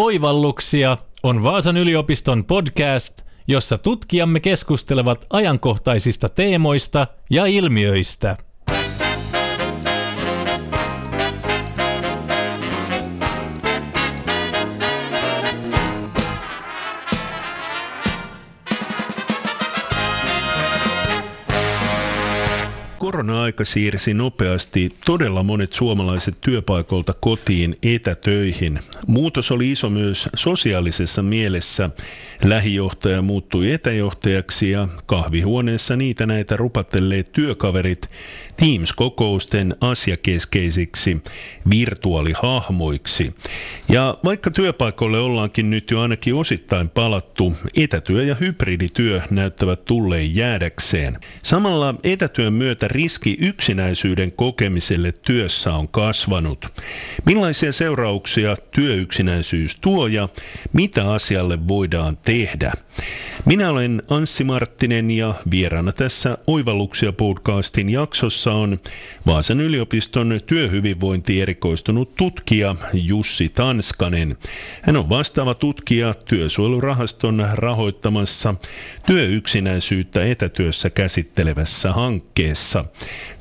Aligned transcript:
Oivalluksia 0.00 0.96
on 1.22 1.42
Vaasan 1.42 1.76
yliopiston 1.76 2.44
podcast, 2.44 3.22
jossa 3.48 3.78
tutkijamme 3.78 4.40
keskustelevat 4.40 5.26
ajankohtaisista 5.30 6.28
teemoista 6.28 7.06
ja 7.30 7.46
ilmiöistä. 7.46 8.36
Korona-aika 23.60 23.72
siirsi 23.72 24.14
nopeasti 24.14 24.90
todella 25.06 25.42
monet 25.42 25.72
suomalaiset 25.72 26.34
työpaikolta 26.40 27.12
kotiin 27.20 27.76
etätöihin. 27.82 28.78
Muutos 29.06 29.50
oli 29.50 29.70
iso 29.70 29.90
myös 29.90 30.28
sosiaalisessa 30.34 31.22
mielessä. 31.22 31.90
Lähijohtaja 32.44 33.22
muuttui 33.22 33.72
etäjohtajaksi 33.72 34.70
ja 34.70 34.88
kahvihuoneessa 35.06 35.96
niitä 35.96 36.26
näitä 36.26 36.56
rupattelleet 36.56 37.32
työkaverit 37.32 38.10
Teams-kokousten 38.60 39.76
asiakeskeisiksi 39.80 41.22
virtuaalihahmoiksi. 41.70 43.34
Ja 43.88 44.18
vaikka 44.24 44.50
työpaikoille 44.50 45.18
ollaankin 45.18 45.70
nyt 45.70 45.90
jo 45.90 46.00
ainakin 46.00 46.34
osittain 46.34 46.88
palattu, 46.88 47.52
etätyö 47.76 48.22
ja 48.22 48.34
hybridityö 48.34 49.20
näyttävät 49.30 49.84
tulleen 49.84 50.36
jäädäkseen. 50.36 51.18
Samalla 51.42 51.94
etätyön 52.04 52.52
myötä 52.52 52.88
riski 52.88 53.36
yksinäisyyden 53.40 54.32
kokemiselle 54.32 55.12
työssä 55.12 55.74
on 55.74 55.88
kasvanut. 55.88 56.66
Millaisia 57.26 57.72
seurauksia 57.72 58.56
työyksinäisyys 58.70 59.76
tuo 59.80 60.06
ja 60.06 60.28
mitä 60.72 61.12
asialle 61.12 61.68
voidaan 61.68 62.16
tehdä? 62.16 62.72
Minä 63.44 63.70
olen 63.70 64.02
Anssi 64.08 64.44
Marttinen 64.44 65.10
ja 65.10 65.34
vieraana 65.50 65.92
tässä 65.92 66.38
Oivalluksia 66.46 67.12
podcastin 67.12 67.88
jaksossa 67.88 68.49
on 68.52 68.78
Vaasan 69.26 69.60
yliopiston 69.60 70.40
työhyvinvointi 70.46 71.40
erikoistunut 71.40 72.14
tutkija 72.16 72.76
Jussi 72.92 73.48
Tanskanen. 73.48 74.36
Hän 74.82 74.96
on 74.96 75.08
vastaava 75.08 75.54
tutkija 75.54 76.14
Työsuojelurahaston 76.14 77.48
rahoittamassa 77.52 78.54
työyksinäisyyttä 79.06 80.24
etätyössä 80.24 80.90
käsittelevässä 80.90 81.92
hankkeessa. 81.92 82.84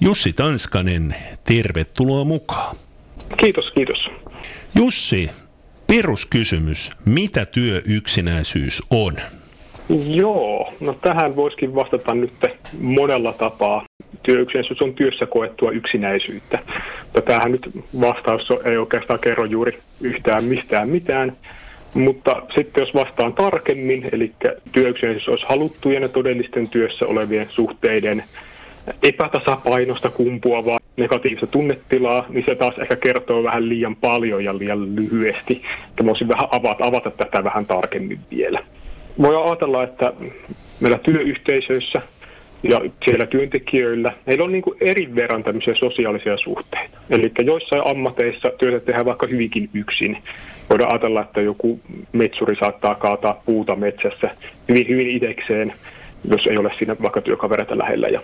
Jussi 0.01 0.33
Tanskanen, 0.33 1.15
tervetuloa 1.43 2.23
mukaan. 2.23 2.75
Kiitos, 3.37 3.71
kiitos. 3.71 4.09
Jussi, 4.75 5.29
peruskysymys, 5.87 6.91
mitä 7.05 7.45
työyksinäisyys 7.45 8.83
on? 8.89 9.13
Joo, 10.07 10.73
no 10.79 10.95
tähän 11.01 11.35
voisikin 11.35 11.75
vastata 11.75 12.15
nyt 12.15 12.33
monella 12.81 13.33
tapaa. 13.33 13.85
Työyksinäisyys 14.23 14.81
on 14.81 14.93
työssä 14.93 15.25
koettua 15.25 15.71
yksinäisyyttä. 15.71 16.59
Mutta 17.03 17.21
tämähän 17.21 17.51
nyt 17.51 17.69
vastaus 18.01 18.53
ei 18.65 18.77
oikeastaan 18.77 19.19
kerro 19.19 19.45
juuri 19.45 19.77
yhtään 20.01 20.43
mistään 20.43 20.89
mitään. 20.89 21.31
Mutta 21.93 22.41
sitten 22.55 22.81
jos 22.81 22.93
vastaan 22.93 23.33
tarkemmin, 23.33 24.09
eli 24.11 24.31
työyksinäisyys 24.71 25.27
olisi 25.27 25.45
haluttujen 25.49 26.03
ja 26.03 26.09
todellisten 26.09 26.69
työssä 26.69 27.05
olevien 27.05 27.47
suhteiden 27.49 28.23
epätasapainosta 29.03 30.09
kumpuavaa 30.09 30.79
negatiivista 30.97 31.47
tunnetilaa, 31.47 32.25
niin 32.29 32.45
se 32.45 32.55
taas 32.55 32.79
ehkä 32.79 32.95
kertoo 32.95 33.43
vähän 33.43 33.69
liian 33.69 33.95
paljon 33.95 34.43
ja 34.43 34.57
liian 34.57 34.95
lyhyesti. 34.95 35.61
Ja 35.99 36.05
voisin 36.05 36.27
vähän 36.27 36.49
avata, 36.51 36.85
avata 36.85 37.11
tätä 37.11 37.43
vähän 37.43 37.65
tarkemmin 37.65 38.19
vielä. 38.31 38.63
Voi 39.21 39.43
ajatella, 39.45 39.83
että 39.83 40.13
meillä 40.79 40.97
työyhteisöissä 40.97 42.01
ja 42.63 42.81
siellä 43.05 43.25
työntekijöillä, 43.25 44.13
heillä 44.27 44.43
on 44.43 44.51
niin 44.51 44.61
kuin 44.61 44.77
eri 44.81 45.15
verran 45.15 45.43
tämmöisiä 45.43 45.75
sosiaalisia 45.75 46.37
suhteita. 46.37 46.97
Eli 47.09 47.31
joissain 47.39 47.81
ammateissa 47.85 48.51
työtä 48.57 48.85
tehdään 48.85 49.05
vaikka 49.05 49.27
hyvinkin 49.27 49.69
yksin. 49.73 50.17
Voidaan 50.69 50.91
ajatella, 50.91 51.21
että 51.21 51.41
joku 51.41 51.79
metsuri 52.13 52.55
saattaa 52.55 52.95
kaataa 52.95 53.41
puuta 53.45 53.75
metsässä 53.75 54.29
hyvin, 54.69 54.87
hyvin 54.87 55.09
idekseen, 55.09 55.73
jos 56.29 56.47
ei 56.47 56.57
ole 56.57 56.71
siinä 56.77 56.95
vaikka 57.01 57.21
työkavereita 57.21 57.77
lähellä 57.77 58.07
ja, 58.07 58.21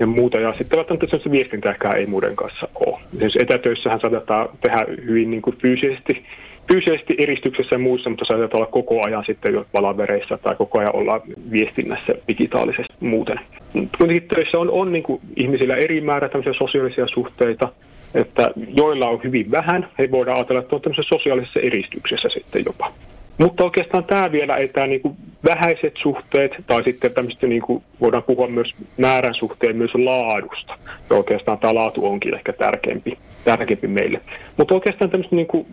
ja 0.00 0.06
muuta. 0.06 0.38
Ja 0.38 0.54
sitten 0.58 0.76
välttämättä 0.76 1.06
se 1.06 1.30
viestintääkään 1.30 1.96
ei 1.96 2.06
muiden 2.06 2.36
kanssa 2.36 2.68
ole. 2.74 3.00
Esimerkiksi 3.12 3.42
etätöissähän 3.42 4.00
saatetaan 4.00 4.48
tehdä 4.60 4.86
hyvin 5.06 5.30
niin 5.30 5.42
kuin 5.42 5.56
fyysisesti 5.62 6.24
fyysisesti 6.72 7.14
eristyksessä 7.18 7.74
ja 7.74 7.78
muussa, 7.78 8.10
mutta 8.10 8.24
saatetaan 8.24 8.60
olla 8.62 8.72
koko 8.72 9.06
ajan 9.06 9.24
sitten 9.26 9.64
palavereissa 9.72 10.38
tai 10.38 10.56
koko 10.56 10.78
ajan 10.78 10.96
olla 10.96 11.20
viestinnässä 11.50 12.12
digitaalisesti 12.28 12.94
muuten. 13.00 13.40
Kuitenkin 13.72 14.28
töissä 14.34 14.58
on, 14.58 14.70
on 14.70 14.92
niin 14.92 15.02
kuin 15.02 15.20
ihmisillä 15.36 15.76
eri 15.76 16.00
määrä 16.00 16.28
tämmöisiä 16.28 16.52
sosiaalisia 16.58 17.06
suhteita, 17.06 17.68
että 18.14 18.50
joilla 18.74 19.08
on 19.08 19.20
hyvin 19.24 19.50
vähän, 19.50 19.88
he 19.98 20.10
voidaan 20.10 20.36
ajatella, 20.36 20.60
että 20.60 20.76
on 20.76 20.82
tämmöisessä 20.82 21.16
sosiaalisessa 21.16 21.60
eristyksessä 21.60 22.28
sitten 22.28 22.62
jopa. 22.66 22.92
Mutta 23.38 23.64
oikeastaan 23.64 24.04
tämä 24.04 24.32
vielä, 24.32 24.56
että 24.56 24.86
niin 24.86 25.00
kuin 25.00 25.16
vähäiset 25.44 25.94
suhteet 26.02 26.52
tai 26.66 26.84
sitten 26.84 27.12
tämmöistä 27.12 27.46
niin 27.46 27.62
kuin 27.62 27.82
voidaan 28.00 28.22
puhua 28.22 28.48
myös 28.48 28.74
määrän 28.96 29.34
suhteen 29.34 29.76
myös 29.76 29.94
laadusta. 29.94 30.78
Ja 31.10 31.16
oikeastaan 31.16 31.58
tämä 31.58 31.74
laatu 31.74 32.06
onkin 32.06 32.34
ehkä 32.34 32.52
tärkeämpi, 32.52 33.18
tärkeämpi 33.44 33.86
meille. 33.86 34.20
Mutta 34.56 34.74
oikeastaan 34.74 35.10
tämmöistä 35.10 35.36
niin 35.36 35.46
kuin 35.46 35.66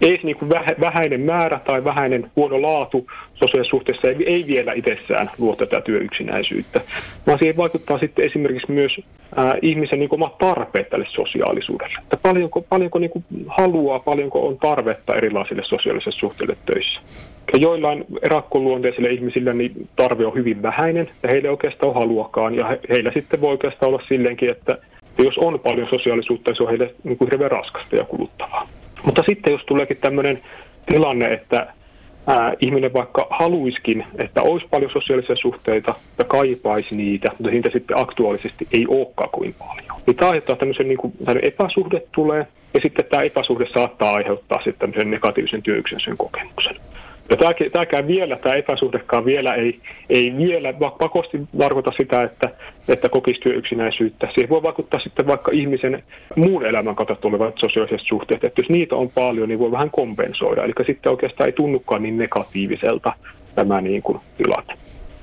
ei 0.00 0.20
niin 0.22 0.36
vähäinen 0.80 1.20
määrä 1.20 1.60
tai 1.64 1.84
vähäinen 1.84 2.30
huono 2.36 2.62
laatu 2.62 3.06
sosiaalisessa 3.34 3.70
suhteessa 3.70 4.08
ei, 4.08 4.16
ei 4.26 4.46
vielä 4.46 4.72
itsessään 4.72 5.30
luo 5.38 5.56
tätä 5.56 5.80
työyksinäisyyttä, 5.80 6.80
vaan 7.26 7.38
siihen 7.38 7.56
vaikuttaa 7.56 7.98
sitten 7.98 8.24
esimerkiksi 8.24 8.72
myös 8.72 9.00
ää, 9.36 9.54
ihmisen 9.62 9.98
niin 9.98 10.14
omat 10.14 10.38
tarpeet 10.38 10.90
tälle 10.90 11.06
sosiaalisuudelle. 11.08 11.98
Että 12.02 12.16
paljonko, 12.16 12.60
paljonko 12.60 12.98
niin 12.98 13.10
kuin 13.10 13.24
haluaa, 13.46 13.98
paljonko 13.98 14.46
on 14.46 14.58
tarvetta 14.58 15.14
erilaisille 15.14 15.62
sosiaalisille 15.64 16.18
suhteille 16.18 16.56
töissä. 16.66 17.00
Ja 17.52 17.58
joillain 17.58 18.04
erakkoluonteisille 18.22 19.10
ihmisillä 19.10 19.52
niin 19.52 19.88
tarve 19.96 20.26
on 20.26 20.34
hyvin 20.34 20.62
vähäinen 20.62 21.10
ja 21.22 21.28
heille 21.32 21.50
oikeastaan 21.50 21.88
on 21.88 21.94
haluakaan 21.94 22.54
ja 22.54 22.68
he, 22.68 22.80
heillä 22.90 23.12
sitten 23.14 23.40
voi 23.40 23.50
oikeastaan 23.50 23.92
olla 23.92 24.02
silleenkin, 24.08 24.50
että 24.50 24.78
jos 25.18 25.38
on 25.38 25.60
paljon 25.60 25.88
sosiaalisuutta, 25.90 26.54
se 26.54 26.62
on 26.62 26.68
heille 26.68 26.94
niin 27.04 27.18
kuin 27.18 27.30
hirveän 27.30 27.50
raskasta 27.50 27.96
ja 27.96 28.04
kuluttavaa. 28.04 28.68
Mutta 29.04 29.22
sitten 29.28 29.52
jos 29.52 29.62
tuleekin 29.66 29.96
tämmöinen 30.00 30.38
tilanne, 30.86 31.26
että 31.26 31.72
ää, 32.26 32.54
ihminen 32.60 32.92
vaikka 32.92 33.26
haluiskin, 33.30 34.04
että 34.18 34.42
olisi 34.42 34.66
paljon 34.70 34.90
sosiaalisia 34.90 35.36
suhteita 35.36 35.94
ja 36.18 36.24
kaipaisi 36.24 36.96
niitä, 36.96 37.28
mutta 37.28 37.50
siitä 37.50 37.70
sitten 37.72 37.98
aktuaalisesti 37.98 38.66
ei 38.72 38.86
olekaan 38.88 39.30
kuin 39.32 39.54
paljon. 39.58 40.00
Niin 40.06 40.16
tämä 40.16 40.30
aiheuttaa 40.30 40.56
tämmöisen 40.56 40.88
niin 40.88 40.98
kuin, 40.98 41.12
epäsuhde 41.42 42.02
tulee, 42.12 42.46
ja 42.74 42.80
sitten 42.82 43.04
tämä 43.04 43.22
epäsuhde 43.22 43.66
saattaa 43.74 44.12
aiheuttaa 44.12 44.58
sitten 44.58 44.78
tämmöisen 44.78 45.10
negatiivisen 45.10 45.62
työyksinäisyyden 45.62 46.18
kokemuksen. 46.18 46.76
Ja 47.30 47.36
tämäkään 47.72 48.06
vielä, 48.06 48.36
tämä 48.36 48.54
epäsuhdekaan 48.54 49.24
vielä 49.24 49.54
ei, 49.54 49.80
ei 50.08 50.34
vielä 50.36 50.72
pakosti 50.98 51.40
tarkoita 51.58 51.92
sitä, 51.96 52.22
että, 52.22 52.50
että 52.88 53.08
kokisi 53.08 53.40
työyksinäisyyttä. 53.40 54.28
Siihen 54.34 54.48
voi 54.50 54.62
vaikuttaa 54.62 55.00
sitten 55.00 55.26
vaikka 55.26 55.50
ihmisen 55.54 56.02
muun 56.36 56.66
elämän 56.66 56.96
kautta 56.96 57.14
tulevat 57.14 57.54
sosiaaliset 57.58 58.00
suhteet. 58.00 58.44
Että 58.44 58.60
jos 58.60 58.68
niitä 58.70 58.96
on 58.96 59.10
paljon, 59.10 59.48
niin 59.48 59.58
voi 59.58 59.70
vähän 59.70 59.90
kompensoida. 59.90 60.64
Eli 60.64 60.72
sitten 60.86 61.12
oikeastaan 61.12 61.46
ei 61.48 61.52
tunnukaan 61.52 62.02
niin 62.02 62.18
negatiiviselta 62.18 63.12
tämä 63.54 63.80
niin 63.80 64.02
kuin 64.02 64.18
tilanne. 64.36 64.74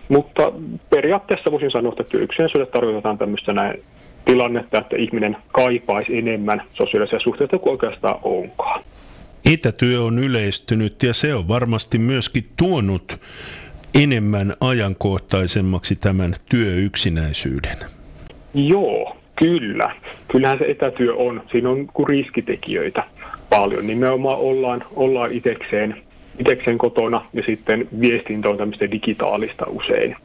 Mutta 0.09 0.51
periaatteessa 0.89 1.51
voisin 1.51 1.71
sanoa, 1.71 1.91
että 1.91 2.03
työyksinäisyydessä 2.03 2.71
tarkoitetaan 2.71 3.17
tämmöistä 3.17 3.53
näin 3.53 3.83
tilannetta, 4.25 4.79
että 4.79 4.95
ihminen 4.97 5.37
kaipaisi 5.51 6.17
enemmän 6.17 6.61
sosiaalisia 6.73 7.19
suhteita 7.19 7.57
kuin 7.57 7.71
oikeastaan 7.71 8.19
onkaan. 8.23 8.81
Etätyö 9.53 10.01
on 10.01 10.19
yleistynyt 10.19 11.03
ja 11.03 11.13
se 11.13 11.35
on 11.35 11.47
varmasti 11.47 11.97
myöskin 11.97 12.49
tuonut 12.57 13.19
enemmän 14.03 14.53
ajankohtaisemmaksi 14.59 15.95
tämän 15.95 16.33
työyksinäisyyden. 16.49 17.77
Joo, 18.53 19.17
kyllä. 19.35 19.95
Kyllähän 20.27 20.59
se 20.59 20.65
etätyö 20.65 21.15
on. 21.15 21.43
Siinä 21.51 21.69
on 21.69 21.87
riskitekijöitä 22.07 23.03
paljon. 23.49 23.87
Nimenomaan 23.87 24.37
ollaan, 24.39 24.83
ollaan 24.95 25.31
itekseen, 25.31 26.03
itekseen 26.39 26.77
kotona 26.77 27.25
ja 27.33 27.43
sitten 27.43 27.87
viestintä 28.01 28.49
on 28.49 28.57
tämmöistä 28.57 28.91
digitaalista 28.91 29.65
usein 29.67 30.15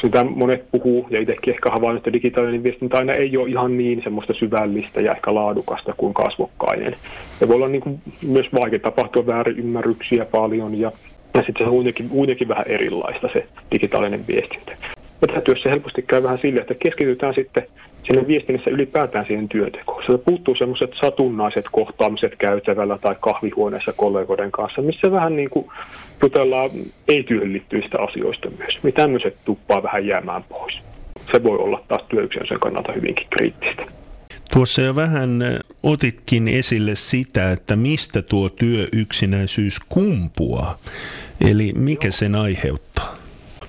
sitä 0.00 0.24
monet 0.24 0.64
puhuu, 0.72 1.06
ja 1.10 1.20
itsekin 1.20 1.54
ehkä 1.54 1.70
havainnut, 1.70 2.00
että 2.00 2.12
digitaalinen 2.12 2.62
viestintä 2.62 2.98
aina 2.98 3.12
ei 3.12 3.36
ole 3.36 3.48
ihan 3.48 3.78
niin 3.78 4.02
semmoista 4.02 4.32
syvällistä 4.32 5.00
ja 5.00 5.12
ehkä 5.12 5.34
laadukasta 5.34 5.94
kuin 5.96 6.14
kasvokkainen. 6.14 6.94
Ja 7.40 7.48
voi 7.48 7.56
olla 7.56 7.68
niin 7.68 7.82
kuin 7.82 8.00
myös 8.26 8.52
vaikea 8.54 8.78
tapahtua 8.78 9.26
väärinymmärryksiä 9.26 10.24
paljon, 10.24 10.80
ja, 10.80 10.92
ja 11.34 11.42
sitten 11.42 11.56
se 11.58 11.64
on 11.64 11.70
kuitenkin, 11.70 12.08
kuitenkin 12.08 12.48
vähän 12.48 12.64
erilaista 12.68 13.28
se 13.32 13.46
digitaalinen 13.72 14.26
viestintä. 14.28 14.72
Ja 15.34 15.40
työssä 15.40 15.70
helposti 15.70 16.02
käy 16.02 16.22
vähän 16.22 16.38
sille, 16.38 16.60
että 16.60 16.74
keskitytään 16.74 17.34
sitten 17.34 17.62
siinä 18.04 18.26
viestinnässä 18.26 18.70
ylipäätään 18.70 19.26
siihen 19.26 19.48
työntekoon. 19.48 20.02
Sieltä 20.06 20.24
puuttuu 20.24 20.54
semmoiset 20.54 20.90
satunnaiset 21.00 21.64
kohtaamiset 21.72 22.36
käytävällä 22.38 22.98
tai 22.98 23.16
kahvihuoneessa 23.20 23.92
kollegoiden 23.96 24.50
kanssa, 24.50 24.82
missä 24.82 25.12
vähän 25.12 25.36
niin 25.36 25.50
kuin 25.50 25.66
jutellaan 26.22 26.70
ei-työhön 27.08 27.52
liittyvistä 27.52 27.98
asioista 28.02 28.50
myös. 28.58 28.78
Niin 28.82 28.94
tämmöiset 28.94 29.36
tuppaa 29.44 29.82
vähän 29.82 30.06
jäämään 30.06 30.44
pois. 30.44 30.74
Se 31.32 31.42
voi 31.42 31.58
olla 31.58 31.84
taas 31.88 32.02
työyksilön 32.08 32.60
kannalta 32.60 32.92
hyvinkin 32.92 33.26
kriittistä. 33.30 33.82
Tuossa 34.52 34.82
jo 34.82 34.96
vähän 34.96 35.40
otitkin 35.82 36.48
esille 36.48 36.94
sitä, 36.94 37.52
että 37.52 37.76
mistä 37.76 38.22
tuo 38.22 38.48
työyksinäisyys 38.48 39.80
kumpuaa, 39.88 40.78
eli 41.40 41.72
mikä 41.76 42.10
sen 42.10 42.34
aiheuttaa? 42.34 43.21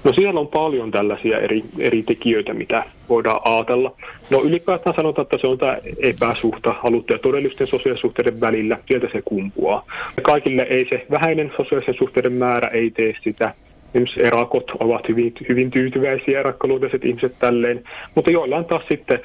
No 0.04 0.14
siellä 0.14 0.40
on 0.40 0.48
paljon 0.48 0.92
tällaisia 0.92 1.40
eri, 1.40 1.62
eri 1.80 2.04
tekijöitä, 2.04 2.54
mitä 2.54 2.84
voidaan 3.10 3.42
ajatella. 3.46 3.96
No 4.30 4.42
ylipäätään 4.42 4.96
sanotaan, 4.96 5.24
että 5.24 5.38
se 5.42 5.48
on 5.48 5.58
tämä 5.58 5.78
epäsuhta 6.00 6.76
haluttu 6.80 7.14
ja 7.14 7.20
todellisten 7.20 7.68
sosiaalisuhteiden 7.68 8.42
välillä, 8.42 8.78
sieltä 8.88 9.08
se 9.12 9.22
kumpuaa. 9.26 9.86
Kaikille 10.22 10.62
ei 10.62 10.88
se 10.90 11.06
vähäinen 11.12 11.52
sosiaalisen 11.58 11.96
suhteiden 11.98 12.34
määrä 12.34 12.68
ei 12.68 12.92
tee 12.92 13.14
sitä. 13.24 13.54
Esimerkiksi 13.94 14.26
erakot 14.26 14.72
ovat 14.80 15.10
hyvin, 15.10 15.34
hyvin 15.50 15.72
tyytyväisiä, 15.72 16.40
erakkaluonteiset 16.40 17.06
ihmiset 17.06 17.36
tälleen, 17.40 17.84
mutta 18.16 18.32
joillain 18.32 18.66
taas 18.66 18.84
sitten 18.90 19.20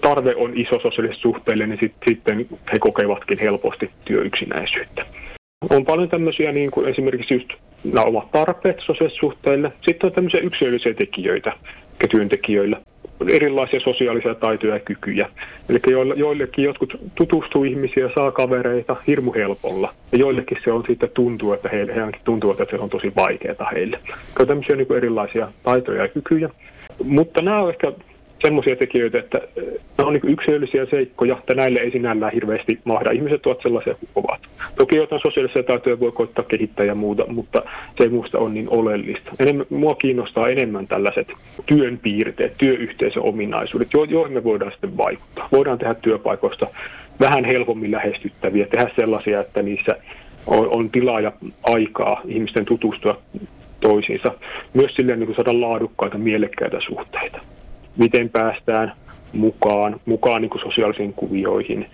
tarve 0.00 0.34
on 0.34 0.52
iso 0.56 0.70
sosiaaliselle 0.70 1.14
suhteelle, 1.14 1.66
niin 1.66 1.78
sit, 1.80 1.92
sitten 2.08 2.46
he 2.72 2.78
kokevatkin 2.78 3.38
helposti 3.38 3.90
työyksinäisyyttä. 4.04 5.06
On 5.70 5.84
paljon 5.84 6.08
tämmöisiä 6.08 6.52
niin 6.52 6.70
kuin 6.70 6.88
esimerkiksi 6.88 7.34
just 7.34 7.48
nämä 7.84 8.06
omat 8.06 8.30
tarpeet 8.30 8.76
sosiaalisuhteille. 8.86 9.72
Sitten 9.86 10.06
on 10.08 10.12
tämmöisiä 10.12 10.40
yksilöllisiä 10.40 10.94
tekijöitä 10.94 11.52
työntekijöillä 12.10 12.80
erilaisia 13.28 13.80
sosiaalisia 13.80 14.34
taitoja 14.34 14.74
ja 14.74 14.80
kykyjä. 14.80 15.28
Eli 15.70 15.78
joillekin 16.16 16.64
jotkut 16.64 16.92
tutustuu 17.14 17.64
ihmisiä, 17.64 18.10
saa 18.14 18.32
kavereita 18.32 18.96
hirmu 19.06 19.32
helpolla. 19.32 19.92
Ja 20.12 20.18
joillekin 20.18 20.58
se 20.64 20.72
on 20.72 20.84
sitten 20.86 21.10
tuntuu, 21.14 21.52
että 21.52 21.68
heille, 21.68 21.94
heille 21.94 22.16
tuntuu, 22.24 22.50
että 22.50 22.66
se 22.70 22.76
on 22.76 22.90
tosi 22.90 23.12
vaikeaa 23.16 23.70
heille. 23.72 23.98
On 24.40 24.46
tämmöisiä 24.46 24.76
niin 24.76 24.96
erilaisia 24.96 25.48
taitoja 25.62 26.02
ja 26.02 26.08
kykyjä. 26.08 26.48
Mutta 27.04 27.42
nämä 27.42 27.62
on 27.62 27.70
ehkä 27.70 27.92
semmoisia 28.42 28.76
tekijöitä, 28.76 29.18
että 29.18 29.40
nämä 29.98 30.08
on 30.08 30.12
niin 30.12 30.32
yksilöllisiä 30.32 30.86
seikkoja, 30.86 31.36
että 31.38 31.54
näille 31.54 31.80
ei 31.80 31.90
sinällään 31.90 32.32
hirveästi 32.32 32.78
mahda. 32.84 33.10
Ihmiset 33.10 33.46
ovat 33.46 33.62
sellaisia 33.62 33.94
kuin 33.94 34.10
ovat. 34.14 34.40
Toki 34.76 34.96
jotain 34.96 35.22
sosiaalisia 35.22 35.62
taitoja 35.62 36.00
voi 36.00 36.12
koittaa 36.12 36.44
kehittää 36.44 36.86
ja 36.86 36.94
muuta, 36.94 37.26
mutta 37.26 37.62
se 37.96 38.04
ei 38.04 38.08
muusta 38.08 38.38
ole 38.38 38.50
niin 38.50 38.68
oleellista. 38.70 39.30
Enemmän, 39.40 39.66
mua 39.70 39.94
kiinnostaa 39.94 40.48
enemmän 40.48 40.86
tällaiset 40.86 41.28
työn 41.66 41.98
piirteet, 42.02 42.54
työyhteisöominaisuudet, 42.58 43.88
joihin 43.92 44.32
me 44.32 44.44
voidaan 44.44 44.72
sitten 44.72 44.96
vaikuttaa. 44.96 45.48
Voidaan 45.52 45.78
tehdä 45.78 45.94
työpaikoista 45.94 46.66
vähän 47.20 47.44
helpommin 47.44 47.90
lähestyttäviä, 47.90 48.66
tehdä 48.66 48.90
sellaisia, 48.96 49.40
että 49.40 49.62
niissä 49.62 49.96
on, 50.46 50.68
on 50.76 50.90
tilaa 50.90 51.20
ja 51.20 51.32
aikaa 51.62 52.20
ihmisten 52.24 52.64
tutustua 52.64 53.18
toisiinsa. 53.80 54.34
Myös 54.74 54.94
silleen 54.94 55.20
niin 55.20 55.34
saada 55.34 55.60
laadukkaita, 55.60 56.18
mielekkäitä 56.18 56.80
suhteita 56.88 57.40
miten 57.96 58.30
päästään 58.30 58.92
mukaan, 59.32 60.00
mukaan 60.06 60.42
niin 60.42 60.50
kuin 60.50 60.62
sosiaalisiin 60.62 61.12
kuvioihin. 61.12 61.86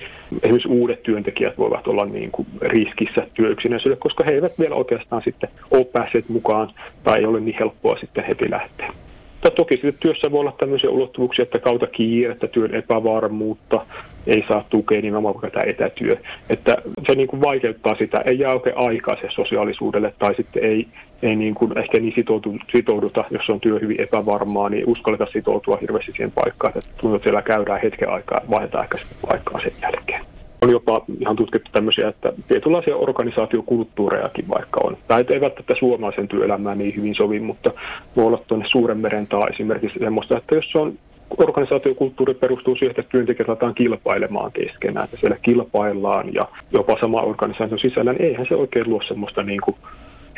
Esimerkiksi 0.43 0.69
uudet 0.69 1.03
työntekijät 1.03 1.59
voivat 1.59 1.87
olla 1.87 2.05
niin 2.05 2.31
kuin 2.31 2.49
riskissä 2.61 3.27
työyksinäisyydelle, 3.35 4.01
koska 4.01 4.25
he 4.25 4.31
eivät 4.31 4.59
vielä 4.59 4.75
oikeastaan 4.75 5.23
sitten 5.25 5.51
ole 5.71 5.85
päässeet 5.85 6.29
mukaan 6.29 6.71
tai 7.05 7.19
ei 7.19 7.25
ole 7.25 7.41
niin 7.41 7.57
helppoa 7.61 7.99
sitten 8.01 8.25
heti 8.25 8.51
lähteä. 8.51 8.93
Mutta 9.39 9.57
toki 9.57 9.75
sitten 9.75 9.95
työssä 10.01 10.31
voi 10.31 10.41
olla 10.41 10.53
tämmöisiä 10.53 10.91
ulottuvuuksia, 10.91 11.43
että 11.43 11.59
kautta 11.59 11.87
kiirettä, 11.87 12.49
työn 12.49 12.75
epävarmuutta, 12.75 13.87
ei 14.27 14.45
saa 14.49 14.65
tukea 14.71 15.01
nimenomaan 15.01 15.35
vaikka 15.35 15.51
tämä 15.51 15.71
etätyö. 15.71 16.17
Että 16.51 16.77
se 17.07 17.15
niin 17.15 17.29
kuin 17.29 17.41
vaikeuttaa 17.41 17.95
sitä, 17.95 18.21
ei 18.21 18.39
jää 18.39 18.53
oikein 18.53 18.77
aikaa 18.79 19.17
se 19.17 19.29
sosiaalisuudelle 19.31 20.15
tai 20.19 20.35
sitten 20.35 20.65
ei, 20.65 20.87
ei 21.23 21.37
niin 21.37 21.55
kuin 21.55 21.79
ehkä 21.79 22.01
niin 22.01 22.13
sitoudu, 22.17 22.57
sitouduta, 22.73 23.25
jos 23.31 23.51
on 23.51 23.61
työ 23.61 23.79
hyvin 23.79 24.01
epävarmaa, 24.01 24.69
niin 24.69 24.85
uskalleta 24.87 25.27
sitoutua 25.27 25.79
hirveästi 25.81 26.13
siihen 26.13 26.33
paikkaan, 26.33 26.73
että 26.77 26.91
tuntuu, 27.01 27.17
että 27.17 27.27
siellä 27.27 27.43
käydään 27.43 27.81
hetken 27.81 28.11
aikaa, 28.11 28.41
vaihdetaan 28.51 28.85
ehkä 28.85 28.99
paikkaa 29.29 29.61
sen 29.61 29.73
jälkeen. 29.83 30.38
On 30.63 30.71
jopa 30.71 31.05
ihan 31.21 31.37
tutkittu 31.37 31.71
tämmöisiä, 31.73 32.09
että 32.09 32.33
tietynlaisia 32.49 32.97
organisaatiokulttuurejakin 32.97 34.49
vaikka 34.49 34.81
on. 34.85 34.97
Tai 35.09 35.25
ei 35.29 35.41
välttämättä 35.41 35.75
suomalaisen 35.79 36.29
työelämään 36.29 36.79
niin 36.79 36.97
hyvin 36.97 37.15
sovi, 37.15 37.41
mutta 37.41 37.71
voi 38.17 38.25
olla 38.25 38.43
tuonne 38.47 38.67
suuren 38.69 38.99
meren 38.99 39.27
taa 39.27 39.47
esimerkiksi 39.47 39.99
semmoista, 39.99 40.39
että 40.39 40.55
jos 40.55 40.77
on 40.77 40.99
organisaatiokulttuuri 41.39 42.35
perustuu 42.35 42.77
siihen, 42.77 42.91
että 42.91 43.11
työntekijät 43.11 43.49
laitetaan 43.49 43.75
kilpailemaan 43.75 44.53
keskenään, 44.53 45.05
että 45.05 45.17
siellä 45.17 45.37
kilpaillaan 45.43 46.35
ja 46.35 46.49
jopa 46.73 46.97
sama 47.01 47.21
organisaation 47.21 47.79
sisällä, 47.79 48.13
niin 48.13 48.25
eihän 48.25 48.47
se 48.49 48.55
oikein 48.55 48.91
luo 48.91 49.03
semmoista 49.09 49.43
niin 49.43 49.61
kuin 49.61 49.77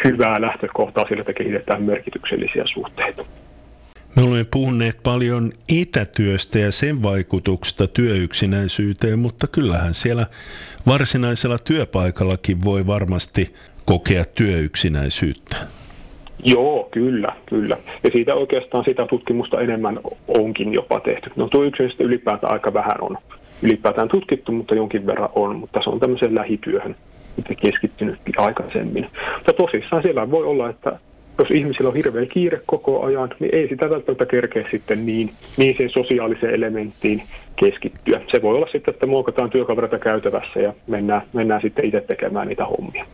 hyvää 0.05 0.41
lähtökohtaa 0.41 1.05
sille, 1.09 1.21
että 1.21 1.33
kehitetään 1.33 1.83
merkityksellisiä 1.83 2.65
suhteita. 2.75 3.25
Me 4.17 4.23
olemme 4.23 4.47
puhuneet 4.51 4.99
paljon 5.03 5.53
etätyöstä 5.81 6.59
ja 6.59 6.73
sen 6.73 7.03
vaikutuksesta 7.03 7.87
työyksinäisyyteen, 7.89 9.19
mutta 9.19 9.47
kyllähän 9.47 9.95
siellä 9.95 10.27
varsinaisella 10.87 11.57
työpaikallakin 11.59 12.65
voi 12.65 12.87
varmasti 12.87 13.55
kokea 13.85 14.25
työyksinäisyyttä. 14.35 15.57
Joo, 16.45 16.89
kyllä, 16.91 17.29
kyllä. 17.47 17.77
Ja 18.03 18.11
siitä 18.12 18.35
oikeastaan 18.35 18.85
sitä 18.85 19.07
tutkimusta 19.07 19.61
enemmän 19.61 20.01
onkin 20.29 20.73
jopa 20.73 21.01
tehty. 21.01 21.31
No 21.37 21.49
tuo 21.49 21.65
yksinäisyyttä 21.65 22.05
ylipäätään 22.05 22.53
aika 22.53 22.75
vähän 22.75 22.97
on 23.01 23.17
ylipäätään 23.62 24.09
tutkittu, 24.09 24.53
mutta 24.53 24.75
jonkin 24.75 25.07
verran 25.07 25.29
on, 25.35 25.57
mutta 25.57 25.81
se 25.85 25.91
on 25.91 26.01
tämmöiseen 26.01 26.35
lähityöhön 26.35 26.97
keskittynyt 27.62 28.21
aikaisemmin. 28.37 29.07
Mutta 29.37 29.53
tosissaan 29.53 30.03
siellä 30.03 30.31
voi 30.31 30.45
olla, 30.45 30.71
että 30.71 30.99
jos 31.41 31.51
ihmisillä 31.51 31.89
on 31.89 31.97
hirveä 31.97 32.27
kiire 32.27 32.61
koko 32.67 33.03
ajan, 33.05 33.31
niin 33.41 33.55
ei 33.55 33.69
sitä 33.69 33.91
välttämättä 33.91 34.27
kerkeä 34.27 34.65
sitten 34.71 35.07
niin, 35.07 35.31
niin 35.57 35.77
sen 35.77 35.91
sosiaaliseen 35.91 36.55
elementtiin 36.55 37.23
keskittyä. 37.57 38.21
Se 38.31 38.43
voi 38.43 38.57
olla 38.57 38.69
sitten, 38.73 38.95
että 38.95 39.07
muokataan 39.07 39.51
työkavereita 39.51 39.99
käytävässä 39.99 40.61
ja 40.61 40.75
mennään, 40.87 41.23
mennään 41.33 41.63
sitten 41.63 41.85
itse 41.85 42.01
tekemään 42.01 42.49
niitä 42.49 42.65
hommia. 42.65 43.07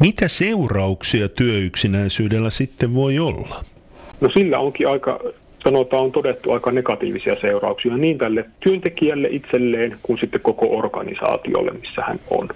Mitä 0.00 0.28
seurauksia 0.28 1.28
työyksinäisyydellä 1.28 2.50
sitten 2.50 2.94
voi 2.94 3.18
olla? 3.18 3.64
No 4.20 4.30
sillä 4.30 4.58
onkin 4.58 4.88
aika, 4.88 5.20
sanotaan 5.64 6.04
on 6.04 6.12
todettu 6.12 6.52
aika 6.52 6.70
negatiivisia 6.70 7.36
seurauksia 7.40 7.96
niin 7.96 8.18
tälle 8.18 8.44
työntekijälle 8.60 9.28
itselleen 9.30 9.96
kuin 10.02 10.18
sitten 10.18 10.40
koko 10.40 10.78
organisaatiolle, 10.78 11.70
missä 11.72 12.02
hän 12.02 12.20
on 12.30 12.48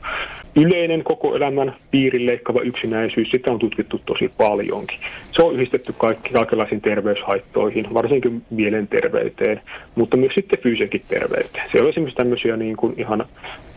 yleinen 0.56 1.04
koko 1.04 1.36
elämän 1.36 1.76
piirin 1.90 2.26
leikkaava 2.26 2.60
yksinäisyys, 2.60 3.30
sitä 3.30 3.52
on 3.52 3.58
tutkittu 3.58 4.00
tosi 4.06 4.30
paljonkin. 4.38 4.98
Se 5.32 5.42
on 5.42 5.54
yhdistetty 5.54 5.94
kaikki, 5.98 6.32
kaikenlaisiin 6.32 6.80
terveyshaittoihin, 6.80 7.94
varsinkin 7.94 8.42
mielenterveyteen, 8.50 9.60
mutta 9.94 10.16
myös 10.16 10.34
sitten 10.34 10.58
fyysisenkin 10.62 11.02
terveyteen. 11.08 11.70
Se 11.72 11.82
on 11.82 11.88
esimerkiksi 11.88 12.16
tämmöisiä 12.16 12.56
niin 12.56 12.76
kuin 12.76 12.94
ihan 12.96 13.24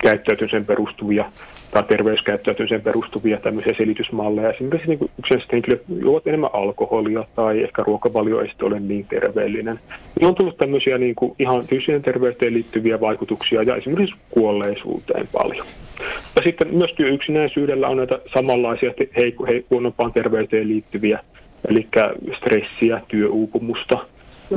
käyttäytymisen 0.02 0.66
perustuvia 0.66 1.26
tai 1.72 1.84
terveyskäyttäytymiseen 1.84 2.82
perustuvia 2.82 3.38
tämmöisiä 3.38 3.74
selitysmalleja. 3.74 4.50
Esimerkiksi 4.50 4.88
niin 4.88 5.10
yksinäiset 5.20 5.52
henkilöt 5.52 5.82
juovat 6.02 6.28
enemmän 6.28 6.50
alkoholia 6.54 7.24
tai 7.36 7.64
ehkä 7.64 7.84
ruokavalio 7.84 8.42
ei 8.42 8.52
ole 8.62 8.80
niin 8.80 9.06
terveellinen. 9.06 9.80
Niin 10.20 10.28
on 10.28 10.36
tullut 10.36 10.58
tämmöisiä 10.58 10.98
niin 10.98 11.16
kuin 11.16 11.36
ihan 11.40 11.64
fyysiseen 11.64 12.02
terveyteen 12.02 12.54
liittyviä 12.54 13.00
vaikutuksia 13.00 13.64
ja 13.64 13.76
esimerkiksi 13.76 14.16
kuolleisuuteen 14.30 15.28
paljon. 15.34 15.66
Ja 16.36 16.42
sitten 16.44 16.78
myös 16.78 16.94
työyksinäisyydellä 16.94 17.88
on 17.88 17.98
näitä 17.98 18.20
samanlaisia 18.34 18.94
heikko, 19.18 19.46
heikko, 19.46 19.76
huonompaan 19.76 20.14
terveyteen 20.14 20.68
liittyviä, 20.68 21.20
eli 21.70 21.88
stressiä, 22.38 23.02
työuupumusta, 23.08 24.00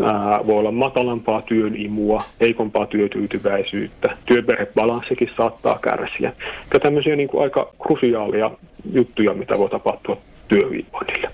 Ää, 0.04 0.46
voi 0.46 0.58
olla 0.58 0.72
matalampaa 0.72 1.42
työn 1.42 1.76
imua, 1.76 2.22
heikompaa 2.40 2.86
työtyytyväisyyttä, 2.86 4.16
työperhebalanssikin 4.26 5.30
saattaa 5.36 5.78
kärsiä. 5.82 6.32
Ja 6.74 6.80
tämmöisiä 6.80 7.16
niin 7.16 7.28
kuin 7.28 7.42
aika 7.42 7.72
krusiaalia 7.82 8.50
juttuja, 8.92 9.34
mitä 9.34 9.58
voi 9.58 9.70
tapahtua 9.70 10.18
työhyvinvoinnille. 10.48 11.30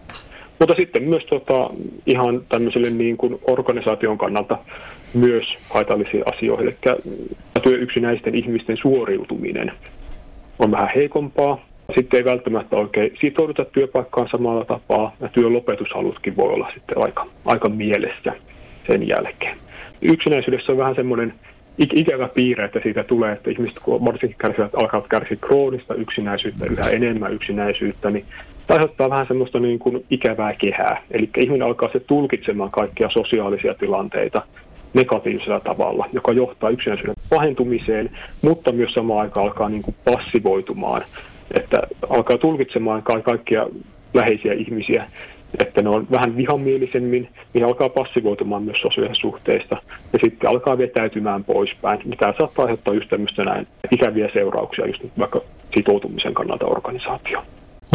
Mutta 0.58 0.74
sitten 0.74 1.02
myös 1.02 1.24
tota, 1.24 1.70
ihan 2.06 2.42
tämmöiselle 2.48 2.90
niin 2.90 3.16
kuin 3.16 3.38
organisaation 3.46 4.18
kannalta 4.18 4.58
myös 5.14 5.44
haitallisia 5.70 6.24
asioita, 6.26 6.62
eli 6.62 6.74
työyksinäisten 7.62 8.34
ihmisten 8.34 8.76
suoriutuminen 8.76 9.72
on 10.58 10.70
vähän 10.70 10.90
heikompaa. 10.94 11.66
Sitten 11.94 12.18
ei 12.18 12.24
välttämättä 12.24 12.76
oikein 12.76 13.12
sitouduta 13.20 13.64
työpaikkaan 13.64 14.28
samalla 14.28 14.64
tapaa, 14.64 15.16
ja 15.20 15.28
työn 15.28 15.52
lopetushalutkin 15.52 16.36
voi 16.36 16.52
olla 16.52 16.70
sitten 16.74 16.98
aika, 17.02 17.26
aika 17.44 17.68
mielessä 17.68 18.32
sen 18.86 19.08
jälkeen. 19.08 19.56
Yksinäisyydessä 20.02 20.72
on 20.72 20.78
vähän 20.78 20.94
semmoinen 20.94 21.34
ikävä 21.78 22.28
piirre, 22.34 22.64
että 22.64 22.80
siitä 22.82 23.04
tulee, 23.04 23.32
että 23.32 23.50
ihmiset 23.50 23.78
kun 23.82 24.04
varsinkin 24.04 24.38
kärsivät, 24.38 24.74
alkavat 24.74 25.08
kärsiä 25.08 25.36
kroonista 25.40 25.94
yksinäisyyttä, 25.94 26.66
yhä 26.66 26.90
enemmän 26.90 27.32
yksinäisyyttä, 27.32 28.10
niin 28.10 28.24
aiheuttaa 28.68 29.10
vähän 29.10 29.26
semmoista 29.26 29.60
niin 29.60 29.78
kuin 29.78 30.04
ikävää 30.10 30.54
kehää. 30.54 31.02
Eli 31.10 31.30
ihminen 31.36 31.66
alkaa 31.66 31.92
se 31.92 32.00
tulkitsemaan 32.00 32.70
kaikkia 32.70 33.10
sosiaalisia 33.10 33.74
tilanteita 33.74 34.42
negatiivisella 34.94 35.60
tavalla, 35.60 36.08
joka 36.12 36.32
johtaa 36.32 36.70
yksinäisyyden 36.70 37.14
pahentumiseen, 37.30 38.10
mutta 38.42 38.72
myös 38.72 38.92
samaan 38.92 39.20
aikaan 39.20 39.46
alkaa 39.46 39.68
niin 39.68 39.82
kuin 39.82 39.96
passivoitumaan, 40.04 41.02
että 41.58 41.82
alkaa 42.10 42.38
tulkitsemaan 42.38 43.02
kaikkia 43.02 43.66
läheisiä 44.14 44.52
ihmisiä, 44.52 45.04
että 45.58 45.82
ne 45.82 45.88
on 45.88 46.06
vähän 46.10 46.36
vihamielisemmin, 46.36 47.28
niin 47.54 47.64
alkaa 47.64 47.88
passivoitumaan 47.88 48.62
myös 48.62 48.80
sosiaalisista 48.80 49.20
suhteista 49.20 49.76
ja 50.12 50.18
sitten 50.24 50.50
alkaa 50.50 50.78
vetäytymään 50.78 51.44
poispäin, 51.44 52.00
mitä 52.04 52.34
saattaa 52.38 52.64
aiheuttaa 52.64 52.94
just 52.94 53.08
tämmöistä 53.08 53.44
näin 53.44 53.66
ikäviä 53.90 54.28
seurauksia 54.32 54.86
just 54.86 55.02
vaikka 55.18 55.40
sitoutumisen 55.74 56.34
kannalta 56.34 56.66
organisaatioon. 56.66 57.44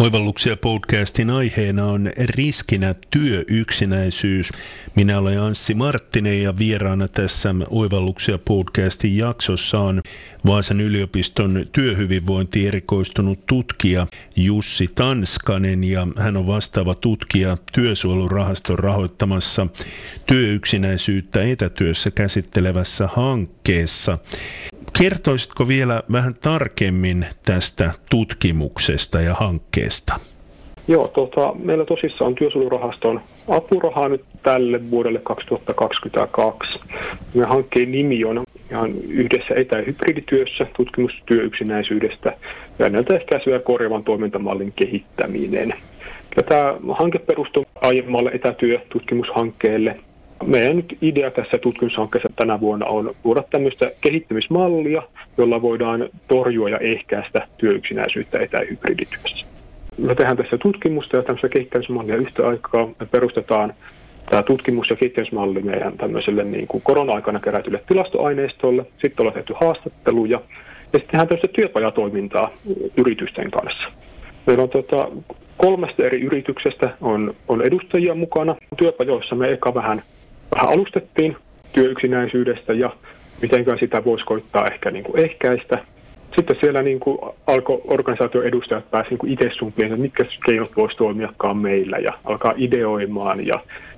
Oivalluksia 0.02 0.58
podcastin 0.58 1.30
aiheena 1.30 1.86
on 1.86 2.12
riskinä 2.18 2.96
työyksinäisyys. 3.12 4.50
Minä 4.96 5.20
olen 5.20 5.42
Anssi 5.42 5.74
Marttinen 5.74 6.44
ja 6.44 6.58
vieraana 6.58 7.08
tässä 7.08 7.56
Oivalluksia 7.70 8.38
podcastin 8.38 9.18
jaksossa 9.18 9.80
on 9.80 10.02
Vaasan 10.46 10.82
yliopiston 10.82 11.66
työhyvinvointi 11.72 12.68
erikoistunut 12.68 13.46
tutkija 13.46 14.08
Jussi 14.36 14.88
Tanskanen 14.96 15.84
ja 15.84 16.08
hän 16.18 16.38
on 16.38 16.48
vastaava 16.48 16.96
tutkija 16.96 17.58
työsuojelurahaston 17.74 18.80
rahoittamassa 18.80 19.68
työyksinäisyyttä 20.26 21.44
etätyössä 21.44 22.12
käsittelevässä 22.12 23.08
hankkeessa. 23.08 24.18
Kertoisitko 25.02 25.68
vielä 25.68 26.04
vähän 26.12 26.36
tarkemmin 26.44 27.26
tästä 27.46 27.92
tutkimuksesta 28.10 29.22
ja 29.22 29.34
hankkeesta? 29.34 30.14
Joo, 30.88 31.08
tota, 31.08 31.54
meillä 31.64 31.86
tosissaan 31.86 32.28
on 32.28 32.36
työsuojelurahaston 32.36 33.22
apurahaa 33.50 34.10
nyt 34.10 34.22
tälle 34.44 34.92
vuodelle 34.92 35.20
2022. 35.24 36.80
Me 37.34 37.46
hankkeen 37.46 37.92
nimi 37.92 38.26
on 38.26 38.44
ihan 38.72 38.92
yhdessä 39.10 39.56
etä- 39.56 39.78
ja 39.78 39.84
hybridityössä 39.84 40.66
tutkimus 40.78 41.12
työyksinäisyydestä 41.26 42.38
ja 42.80 42.86
ennaltaehkäisyä 42.86 43.60
korjaavan 43.60 44.04
toimintamallin 44.04 44.74
kehittäminen. 44.76 45.74
Ja 46.36 46.44
tämä 46.44 46.76
hanke 46.98 47.20
perustuu 47.20 47.66
aiemmalle 47.82 48.32
etätyötutkimushankkeelle, 48.34 50.00
meidän 50.44 50.84
idea 51.02 51.32
tässä 51.32 51.58
tutkimushankkeessa 51.58 52.30
tänä 52.36 52.60
vuonna 52.60 52.86
on 52.86 53.16
luoda 53.24 53.44
tämmöistä 53.50 53.92
kehittämismallia, 54.02 55.04
jolla 55.38 55.62
voidaan 55.62 56.10
torjua 56.28 56.70
ja 56.70 56.78
ehkäistä 56.78 57.48
työyksinäisyyttä 57.58 58.40
etä- 58.40 58.58
ja 58.58 58.66
hybridityössä. 58.70 59.46
Me 59.98 60.16
tehdään 60.16 60.38
tässä 60.38 60.58
tutkimusta 60.58 61.18
ja 61.18 61.24
tämmöistä 61.24 61.50
kehittämismallia 61.50 62.16
yhtä 62.16 62.48
aikaa. 62.48 62.90
Me 63.00 63.06
perustetaan 63.12 63.74
tämä 64.30 64.44
tutkimus- 64.44 64.90
ja 64.90 64.96
kehittämismalli 64.96 65.62
meidän 65.62 65.98
tämmöiselle 65.98 66.44
niin 66.44 66.68
kuin 66.68 66.84
korona-aikana 66.84 67.40
kerätylle 67.40 67.84
tilastoaineistolle. 67.88 68.86
Sitten 69.02 69.16
ollaan 69.20 69.34
tehty 69.34 69.54
haastatteluja 69.62 70.40
ja 70.94 71.00
sitten 71.00 71.12
tehdään 71.12 71.28
tämmöistä 71.28 71.48
työpajatoimintaa 71.48 72.52
yritysten 72.98 73.52
kanssa. 73.52 73.84
Meillä 74.48 74.64
on 74.64 74.70
tota, 74.70 75.08
kolmesta 75.58 76.04
eri 76.04 76.22
yrityksestä 76.22 76.90
on, 77.02 77.34
on 77.48 77.62
edustajia 77.62 78.16
mukana. 78.16 78.56
Työpajoissa 78.78 79.36
me 79.36 79.52
eka 79.52 79.74
vähän 79.74 80.02
vähän 80.56 80.70
alustettiin 80.70 81.36
työyksinäisyydestä 81.74 82.74
ja 82.74 82.90
miten 83.42 83.66
sitä 83.80 84.06
voisi 84.06 84.26
koittaa 84.26 84.68
ehkä 84.68 84.92
niin 84.92 85.04
kuin 85.04 85.20
ehkäistä. 85.26 85.78
Sitten 86.36 86.58
siellä 86.60 86.82
niin 86.82 87.00
kuin 87.00 87.18
alkoi 87.48 87.82
organisaation 87.88 88.46
edustajat 88.46 88.92
pääsi 88.92 89.10
niin 89.10 89.34
itse 89.34 89.50
suuntiin, 89.54 89.86
että 89.86 90.02
mitkä 90.02 90.26
keinot 90.46 90.78
voisi 90.78 90.98
toimiakaan 90.98 91.58
meillä 91.58 91.98
ja 91.98 92.14
alkaa 92.24 92.54
ideoimaan. 92.58 93.48
Ja, 93.48 93.56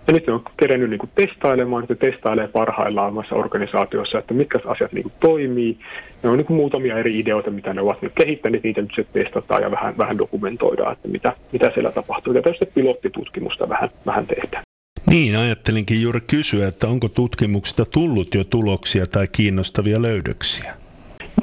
ja 0.07 0.13
nyt 0.13 0.27
ne 0.27 0.33
on 0.33 0.43
kerennyt 0.57 0.89
niin 0.89 0.99
kuin 0.99 1.09
testailemaan, 1.15 1.83
että 1.83 1.95
testailee 1.95 2.47
parhaillaan 2.47 3.07
omassa 3.07 3.35
organisaatiossa, 3.35 4.19
että 4.19 4.33
mitkä 4.33 4.59
asiat 4.65 4.93
niin 4.93 5.03
kuin 5.03 5.13
toimii. 5.19 5.77
Ne 6.23 6.29
on 6.29 6.37
niin 6.37 6.45
kuin 6.45 6.57
muutamia 6.57 6.97
eri 6.97 7.19
ideoita, 7.19 7.51
mitä 7.51 7.73
ne 7.73 7.81
ovat 7.81 8.01
nyt 8.01 8.13
kehittäneet, 8.23 8.63
niitä 8.63 8.81
nyt 8.81 8.91
se 8.95 9.05
testataan 9.13 9.61
ja 9.61 9.71
vähän, 9.71 9.97
vähän 9.97 10.17
dokumentoidaan, 10.17 10.93
että 10.93 11.07
mitä, 11.07 11.33
mitä 11.51 11.71
siellä 11.73 11.91
tapahtuu. 11.91 12.33
Ja 12.33 12.41
tästä 12.41 12.65
pilottitutkimusta 12.65 13.69
vähän, 13.69 13.89
vähän 14.05 14.27
tehdään. 14.27 14.63
Niin, 15.09 15.37
ajattelinkin 15.37 16.01
juuri 16.01 16.19
kysyä, 16.27 16.67
että 16.67 16.87
onko 16.87 17.09
tutkimuksesta 17.09 17.85
tullut 17.85 18.35
jo 18.35 18.43
tuloksia 18.43 19.05
tai 19.05 19.27
kiinnostavia 19.31 20.01
löydöksiä? 20.01 20.73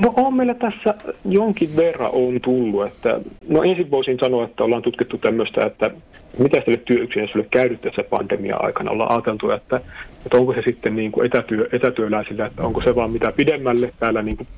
No 0.01 0.13
on 0.17 0.35
meillä 0.35 0.55
tässä 0.55 0.95
jonkin 1.25 1.77
verran 1.77 2.11
on 2.13 2.41
tullut. 2.41 2.87
Että, 2.87 3.21
no 3.49 3.63
ensin 3.63 3.91
voisin 3.91 4.19
sanoa, 4.21 4.45
että 4.45 4.65
ollaan 4.65 4.83
tutkittu 4.83 5.19
tämmöistä, 5.19 5.67
että 5.67 5.91
mitä 6.39 6.63
sille 6.65 6.77
työyksinäiselle 6.85 7.47
käynyt 7.51 7.81
tässä 7.81 8.03
pandemia-aikana. 8.11 8.91
Ollaan 8.91 9.11
ajateltu, 9.11 9.51
että, 9.51 9.81
että 10.27 10.37
onko 10.39 10.55
se 10.55 10.63
sitten 10.67 10.97
niin 10.97 11.13
kuin 11.13 11.27
etätyö, 11.27 11.69
etätyöläisillä, 11.73 12.47
että 12.47 12.63
onko 12.63 12.83
se 12.83 12.95
vaan 12.95 13.13
mitä 13.13 13.33
pidemmälle 13.33 13.93
täällä 13.99 14.23
niin 14.23 14.37
kuin 14.37 14.49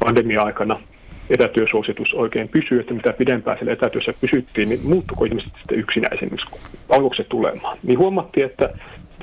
pandemia-aikana– 0.00 0.80
etätyösuositus 1.30 2.14
oikein 2.14 2.48
pysyy, 2.48 2.80
että 2.80 2.94
mitä 2.94 3.12
pidempään 3.12 3.58
siellä 3.58 3.72
etätyössä 3.72 4.14
pysyttiin, 4.20 4.68
niin 4.68 4.80
muuttuko 4.84 5.24
ihmiset 5.24 5.52
sitten 5.58 5.78
yksinäisemmiksi, 5.78 6.46
alkoiko 6.88 7.14
se 7.14 7.24
tulemaan. 7.24 7.78
Niin 7.82 7.98
huomattiin, 7.98 8.46
että 8.46 8.68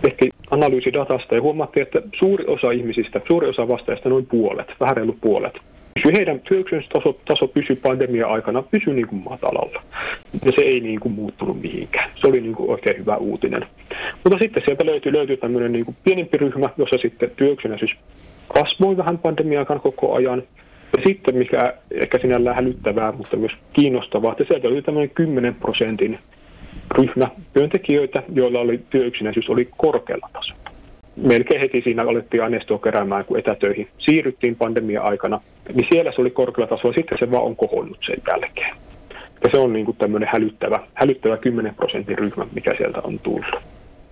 tehtiin 0.01 0.31
analyysi 0.51 0.93
datasta 0.93 1.36
ja 1.36 1.41
huomattiin, 1.41 1.81
että 1.81 2.01
suuri 2.19 2.45
osa 2.48 2.72
ihmisistä, 2.72 3.22
suuri 3.27 3.48
osa 3.48 3.67
vastaajista, 3.67 4.10
noin 4.10 4.25
puolet, 4.25 4.67
vähän 4.79 4.98
reilu 4.98 5.17
puolet, 5.22 5.53
heidän 6.13 6.41
taso, 6.93 7.19
taso 7.25 7.48
pysyi 7.48 7.75
pandemia-aikana 7.75 8.62
pysyi 8.62 8.93
niin 8.93 9.07
kuin 9.07 9.24
matalalla. 9.29 9.81
Ja 10.45 10.51
se 10.55 10.62
ei 10.65 10.79
niin 10.79 11.00
kuin 11.00 11.13
muuttunut 11.13 11.62
mihinkään. 11.62 12.12
Se 12.15 12.27
oli 12.27 12.41
niin 12.41 12.55
kuin 12.55 12.69
oikein 12.69 12.98
hyvä 12.98 13.17
uutinen. 13.17 13.65
Mutta 14.24 14.39
sitten 14.41 14.63
sieltä 14.65 14.86
löytyi, 14.86 15.13
löytyi 15.13 15.38
tämmöinen 15.38 15.72
niin 15.72 15.86
kuin 15.86 15.98
pienempi 16.03 16.38
ryhmä, 16.38 16.69
jossa 16.77 16.98
sitten 16.98 17.31
työyksinäisyys 17.36 17.95
kasvoi 18.48 18.98
vähän 18.98 19.17
pandemia-aikana 19.17 19.79
koko 19.79 20.13
ajan. 20.13 20.43
Ja 20.97 21.03
sitten, 21.07 21.35
mikä 21.35 21.73
ehkä 21.91 22.19
sinällään 22.19 22.55
hälyttävää, 22.55 23.12
mutta 23.12 23.38
myös 23.38 23.51
kiinnostavaa, 23.73 24.31
että 24.31 24.43
sieltä 24.47 24.67
oli 24.67 24.81
tämmöinen 24.81 25.09
10 25.09 25.55
prosentin 25.55 26.19
ryhmä 26.97 27.27
työntekijöitä, 27.53 28.23
joilla 28.33 28.59
oli 28.59 28.79
työyksinäisyys 28.89 29.50
oli 29.50 29.69
korkealla 29.77 30.29
tasolla. 30.33 30.71
Melkein 31.15 31.62
heti 31.62 31.81
siinä 31.81 32.03
alettiin 32.03 32.43
aineistoa 32.43 32.77
keräämään, 32.77 33.25
kun 33.25 33.39
etätöihin 33.39 33.88
siirryttiin 33.97 34.55
pandemia-aikana, 34.55 35.41
niin 35.73 35.88
siellä 35.91 36.12
se 36.12 36.21
oli 36.21 36.29
korkealla 36.31 36.75
tasolla, 36.75 36.95
sitten 36.95 37.17
se 37.17 37.31
vaan 37.31 37.43
on 37.43 37.55
kohonnut 37.55 37.97
sen 38.05 38.17
jälkeen. 38.27 38.75
Ja 39.43 39.50
se 39.51 39.57
on 39.57 39.73
niin 39.73 39.85
kuin 39.85 39.97
tämmöinen 39.97 40.29
hälyttävä, 40.31 40.79
hälyttävä 40.93 41.38
10 41.38 41.75
prosentin 41.75 42.17
ryhmä, 42.17 42.45
mikä 42.55 42.71
sieltä 42.77 43.01
on 43.03 43.19
tullut. 43.19 43.55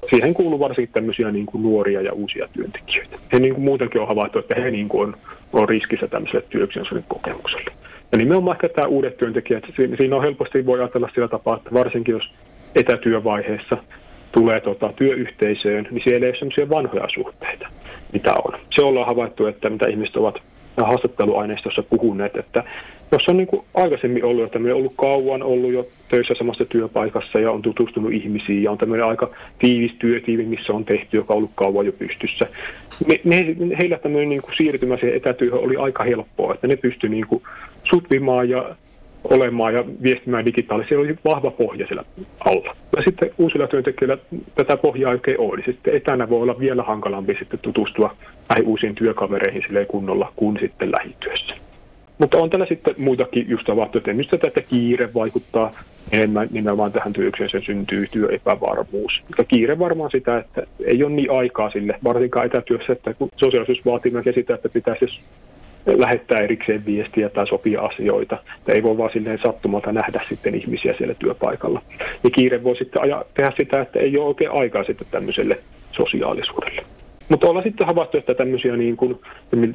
Siihen 0.09 0.33
kuuluu 0.33 0.59
varsinkin 0.59 0.93
tämmöisiä 0.93 1.31
niin 1.31 1.45
kuin 1.45 1.63
nuoria 1.63 2.01
ja 2.01 2.13
uusia 2.13 2.47
työntekijöitä. 2.53 3.17
He 3.33 3.39
niin 3.39 3.53
kuin 3.53 3.63
muutenkin 3.63 4.01
on 4.01 4.07
havaittu, 4.07 4.39
että 4.39 4.61
he 4.61 4.71
niin 4.71 4.89
kuin 4.89 5.07
on 5.07 5.15
on 5.53 5.69
riskissä 5.69 6.07
tämmöiselle 6.07 6.45
työyksinäisyyden 6.49 7.05
kokemukselle. 7.07 7.71
Ja 8.11 8.17
nimenomaan 8.17 8.55
ehkä 8.55 8.69
tämä 8.69 8.87
uudet 8.87 9.17
työntekijät, 9.17 9.63
siinä 9.97 10.15
on 10.15 10.21
helposti 10.21 10.65
voi 10.65 10.79
ajatella 10.79 11.09
sillä 11.13 11.27
tapaa, 11.27 11.57
että 11.57 11.73
varsinkin 11.73 12.11
jos 12.11 12.33
etätyövaiheessa 12.75 13.77
tulee 14.31 14.59
tota, 14.59 14.93
työyhteisöön, 14.95 15.87
niin 15.91 16.03
siellä 16.03 16.25
ei 16.25 16.31
ole 16.31 16.39
sellaisia 16.39 16.69
vanhoja 16.69 17.07
suhteita, 17.13 17.67
mitä 18.13 18.33
on. 18.45 18.59
Se 18.75 18.85
ollaan 18.85 19.07
havaittu, 19.07 19.45
että 19.45 19.69
mitä 19.69 19.89
ihmiset 19.89 20.15
ovat 20.15 20.35
haastatteluaineistossa 20.77 21.83
puhuneet, 21.83 22.37
että 22.37 22.63
jos 23.11 23.27
on 23.27 23.37
niin 23.37 23.47
kuin 23.47 23.65
aikaisemmin 23.73 24.25
ollut, 24.25 24.45
että 24.45 24.59
me 24.59 24.73
on 24.73 24.79
ollut 24.79 24.93
kauan 24.97 25.43
ollut 25.43 25.71
jo 25.71 25.85
töissä 26.09 26.33
samassa 26.37 26.65
työpaikassa 26.65 27.39
ja 27.39 27.51
on 27.51 27.61
tutustunut 27.61 28.11
ihmisiin 28.11 28.63
ja 28.63 28.71
on 28.71 28.77
tämmöinen 28.77 29.05
aika 29.05 29.29
tiivis 29.59 29.95
työtiivi, 29.99 30.45
missä 30.45 30.73
on 30.73 30.85
tehty, 30.85 31.17
joka 31.17 31.33
on 31.33 31.37
ollut 31.37 31.51
kauan 31.55 31.85
jo 31.85 31.91
pystyssä, 31.91 32.47
ne, 33.05 33.19
ne, 33.23 33.45
heillä 33.81 33.97
tämmöinen 33.97 34.29
niin 34.29 34.41
kuin 34.41 34.55
siirtymä 34.55 34.97
siihen 34.97 35.17
etätyöhön 35.17 35.59
oli 35.59 35.75
aika 35.77 36.03
helppoa, 36.03 36.53
että 36.53 36.67
ne 36.67 36.75
pystyi 36.75 37.09
niin 37.09 37.27
kuin 37.27 37.43
sutvimaan 37.83 38.49
ja 38.49 38.75
olemaan 39.23 39.73
ja 39.73 39.83
viestimään 40.03 40.45
digitaalisesti. 40.45 40.89
Siellä 40.89 41.05
oli 41.05 41.17
vahva 41.25 41.51
pohja 41.51 41.87
siellä 41.87 42.03
alla. 42.39 42.75
Ja 42.97 43.03
sitten 43.03 43.31
uusilla 43.37 43.67
työntekijöillä 43.67 44.17
tätä 44.55 44.77
pohjaa 44.77 45.11
oikein 45.11 45.39
ole. 45.39 45.55
Niin 45.55 45.65
sitten 45.65 45.95
etänä 45.95 46.29
voi 46.29 46.41
olla 46.41 46.59
vielä 46.59 46.83
hankalampi 46.83 47.35
sitten 47.39 47.59
tutustua 47.59 48.15
näihin 48.49 48.67
uusiin 48.67 48.95
työkavereihin 48.95 49.63
kunnolla 49.87 50.33
kuin 50.35 50.57
sitten 50.61 50.91
lähityössä. 50.91 51.70
Mutta 52.21 52.37
on 52.37 52.49
tällä 52.49 52.65
sitten 52.65 52.95
muitakin 52.97 53.45
just 53.49 53.67
että 53.95 54.13
nyt 54.13 54.27
tätä, 54.29 54.61
kiire 54.61 55.09
vaikuttaa 55.13 55.71
enemmän 56.11 56.47
nimenomaan 56.51 56.91
tähän 56.91 57.13
työkseen, 57.13 57.63
syntyy 57.65 58.05
työepävarmuus. 58.11 59.21
Mutta 59.27 59.43
kiire 59.43 59.79
varmaan 59.79 60.11
sitä, 60.11 60.37
että 60.37 60.63
ei 60.85 61.03
ole 61.03 61.11
niin 61.11 61.31
aikaa 61.31 61.69
sille, 61.69 61.99
varsinkaan 62.03 62.45
etätyössä, 62.45 62.93
että 62.93 63.13
kun 63.13 63.29
sosiaalisuus 63.35 63.85
vaatii 63.85 64.11
myös 64.11 64.25
sitä, 64.35 64.53
että 64.55 64.69
pitäisi 64.69 65.19
lähettää 65.85 66.43
erikseen 66.43 66.85
viestiä 66.85 67.29
tai 67.29 67.47
sopia 67.47 67.81
asioita. 67.81 68.37
Että 68.57 68.73
ei 68.73 68.83
voi 68.83 68.97
vaan 68.97 69.11
silleen 69.13 69.39
sattumalta 69.43 69.91
nähdä 69.91 70.21
sitten 70.29 70.55
ihmisiä 70.55 70.93
siellä 70.97 71.13
työpaikalla. 71.13 71.81
Niin 72.23 72.31
kiire 72.31 72.63
voi 72.63 72.77
sitten 72.77 73.01
aja, 73.01 73.25
tehdä 73.33 73.51
sitä, 73.57 73.81
että 73.81 73.99
ei 73.99 74.17
ole 74.17 74.27
oikein 74.27 74.51
aikaa 74.51 74.83
sitten 74.83 75.07
tämmöiselle 75.11 75.59
sosiaalisuudelle. 75.91 76.81
Mutta 77.31 77.49
ollaan 77.49 77.63
sitten 77.63 77.87
havaittu, 77.87 78.17
että 78.17 78.33
tämmöisiä, 78.33 78.77
niin 78.77 78.97
kuin, 78.97 79.19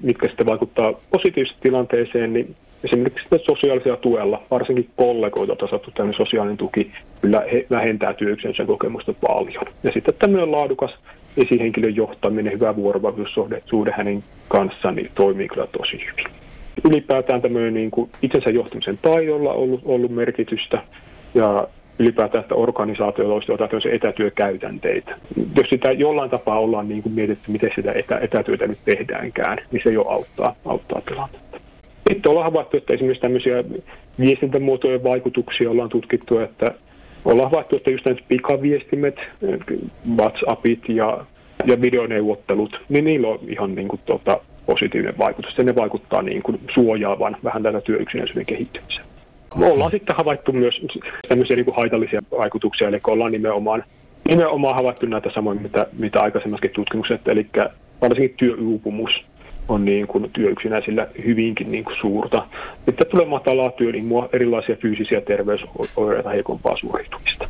mitkä 0.02 0.28
sitten 0.28 0.46
vaikuttaa 0.46 0.92
positiivisesti 1.10 1.60
tilanteeseen, 1.62 2.32
niin 2.32 2.54
esimerkiksi 2.84 3.28
sosiaalisella 3.46 3.96
tuella, 3.96 4.42
varsinkin 4.50 4.90
kollegoilta 4.96 5.66
saatu 5.66 5.90
tämmöinen 5.90 6.16
sosiaalinen 6.16 6.56
tuki, 6.56 6.90
kyllä 7.20 7.42
he 7.52 7.66
vähentää 7.70 8.14
työyksen 8.14 8.66
kokemusta 8.66 9.12
paljon. 9.26 9.64
Ja 9.82 9.92
sitten 9.92 10.14
tämmöinen 10.18 10.52
laadukas 10.52 10.90
esihenkilön 11.36 11.96
johtaminen, 11.96 12.52
hyvä 12.52 12.76
vuorovaikutussuhde 12.76 13.92
hänen 13.96 14.24
kanssaan 14.48 14.94
niin 14.94 15.10
toimii 15.14 15.48
kyllä 15.48 15.66
tosi 15.66 16.00
hyvin. 16.10 16.32
Ylipäätään 16.84 17.42
tämmöinen 17.42 17.74
niin 17.74 17.90
kuin 17.90 18.10
itsensä 18.22 18.50
johtamisen 18.50 18.98
taidolla 19.02 19.50
on 19.50 19.56
ollut, 19.56 19.80
ollut 19.84 20.10
merkitystä 20.10 20.82
ja 21.34 21.68
ylipäätään, 21.98 22.42
että 22.42 22.54
organisaatioilla 22.54 23.34
olisi 23.34 23.52
jotain 23.52 23.70
etätyökäytänteitä. 23.92 25.14
Jos 25.56 25.68
sitä 25.68 25.92
jollain 25.92 26.30
tapaa 26.30 26.58
ollaan 26.58 26.88
niin 26.88 27.02
kuin 27.02 27.14
mietitty, 27.14 27.52
miten 27.52 27.70
sitä 27.76 27.92
etä, 27.92 28.18
etätyötä 28.18 28.66
nyt 28.66 28.78
tehdäänkään, 28.84 29.58
niin 29.72 29.80
se 29.84 29.92
jo 29.92 30.02
auttaa, 30.02 30.54
auttaa 30.64 31.00
tilannetta. 31.00 31.60
Sitten 32.12 32.30
ollaan 32.30 32.46
havaittu, 32.46 32.76
että 32.76 32.94
esimerkiksi 32.94 33.22
tämmöisiä 33.22 33.64
viestintämuotojen 34.20 35.04
vaikutuksia 35.04 35.70
ollaan 35.70 35.88
tutkittu, 35.88 36.38
että 36.38 36.74
ollaan 37.24 37.50
havaittu, 37.50 37.76
että 37.76 37.90
just 37.90 38.04
näitä 38.04 38.22
pikaviestimet, 38.28 39.16
WhatsAppit 40.16 40.88
ja, 40.88 41.24
ja 41.66 41.80
videoneuvottelut, 41.80 42.80
niin 42.88 43.04
niillä 43.04 43.28
on 43.28 43.38
ihan 43.48 43.74
niin 43.74 43.88
kuin, 43.88 44.00
tota, 44.06 44.40
positiivinen 44.66 45.18
vaikutus. 45.18 45.58
Ja 45.58 45.64
ne 45.64 45.74
vaikuttaa 45.74 46.22
niin 46.22 46.42
kuin 46.42 46.60
suojaavan 46.74 47.36
vähän 47.44 47.62
tätä 47.62 47.80
työyksinäisyyden 47.80 48.46
kehittymiseen. 48.46 49.06
Ollaan 49.60 49.90
sitten 49.90 50.16
havaittu 50.16 50.52
myös 50.52 50.74
tämmöisiä 51.28 51.56
niin 51.56 51.64
kuin 51.64 51.76
haitallisia 51.76 52.22
vaikutuksia, 52.38 52.88
eli 52.88 53.00
ollaan 53.06 53.32
nimenomaan, 53.32 53.84
nimenomaan 54.28 54.76
havaittu 54.76 55.06
näitä 55.06 55.30
samoja, 55.34 55.60
mitä, 55.60 55.86
mitä 55.98 56.20
aikaisemmaskin 56.20 56.70
tutkimukset, 56.70 57.20
eli 57.28 57.46
varsinkin 58.00 58.34
työuupumus 58.36 59.10
on 59.68 59.84
niin 59.84 60.06
kuin 60.06 60.30
työyksinäisillä 60.32 61.08
hyvinkin 61.26 61.72
niin 61.72 61.84
kuin 61.84 61.96
suurta. 62.00 62.46
Sitten 62.84 63.06
tulee 63.10 63.26
matalaa 63.26 63.70
työimua, 63.70 64.28
erilaisia 64.32 64.76
fyysisiä 64.76 65.20
terveysoireita, 65.20 66.30
heikompaa 66.30 66.76
suoritumista. 66.76 67.48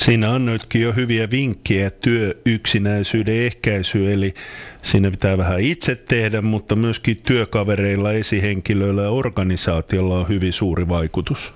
Siinä 0.00 0.32
annoitkin 0.32 0.82
jo 0.82 0.92
hyviä 0.92 1.30
vinkkejä 1.30 1.90
työyksinäisyyden 1.90 3.34
ehkäisyyn, 3.34 4.12
eli 4.12 4.34
siinä 4.82 5.10
pitää 5.10 5.38
vähän 5.38 5.60
itse 5.60 5.94
tehdä, 5.94 6.42
mutta 6.42 6.76
myöskin 6.76 7.16
työkavereilla, 7.26 8.12
esihenkilöillä 8.12 9.02
ja 9.02 9.10
organisaatiolla 9.10 10.18
on 10.18 10.28
hyvin 10.28 10.52
suuri 10.52 10.88
vaikutus. 10.88 11.54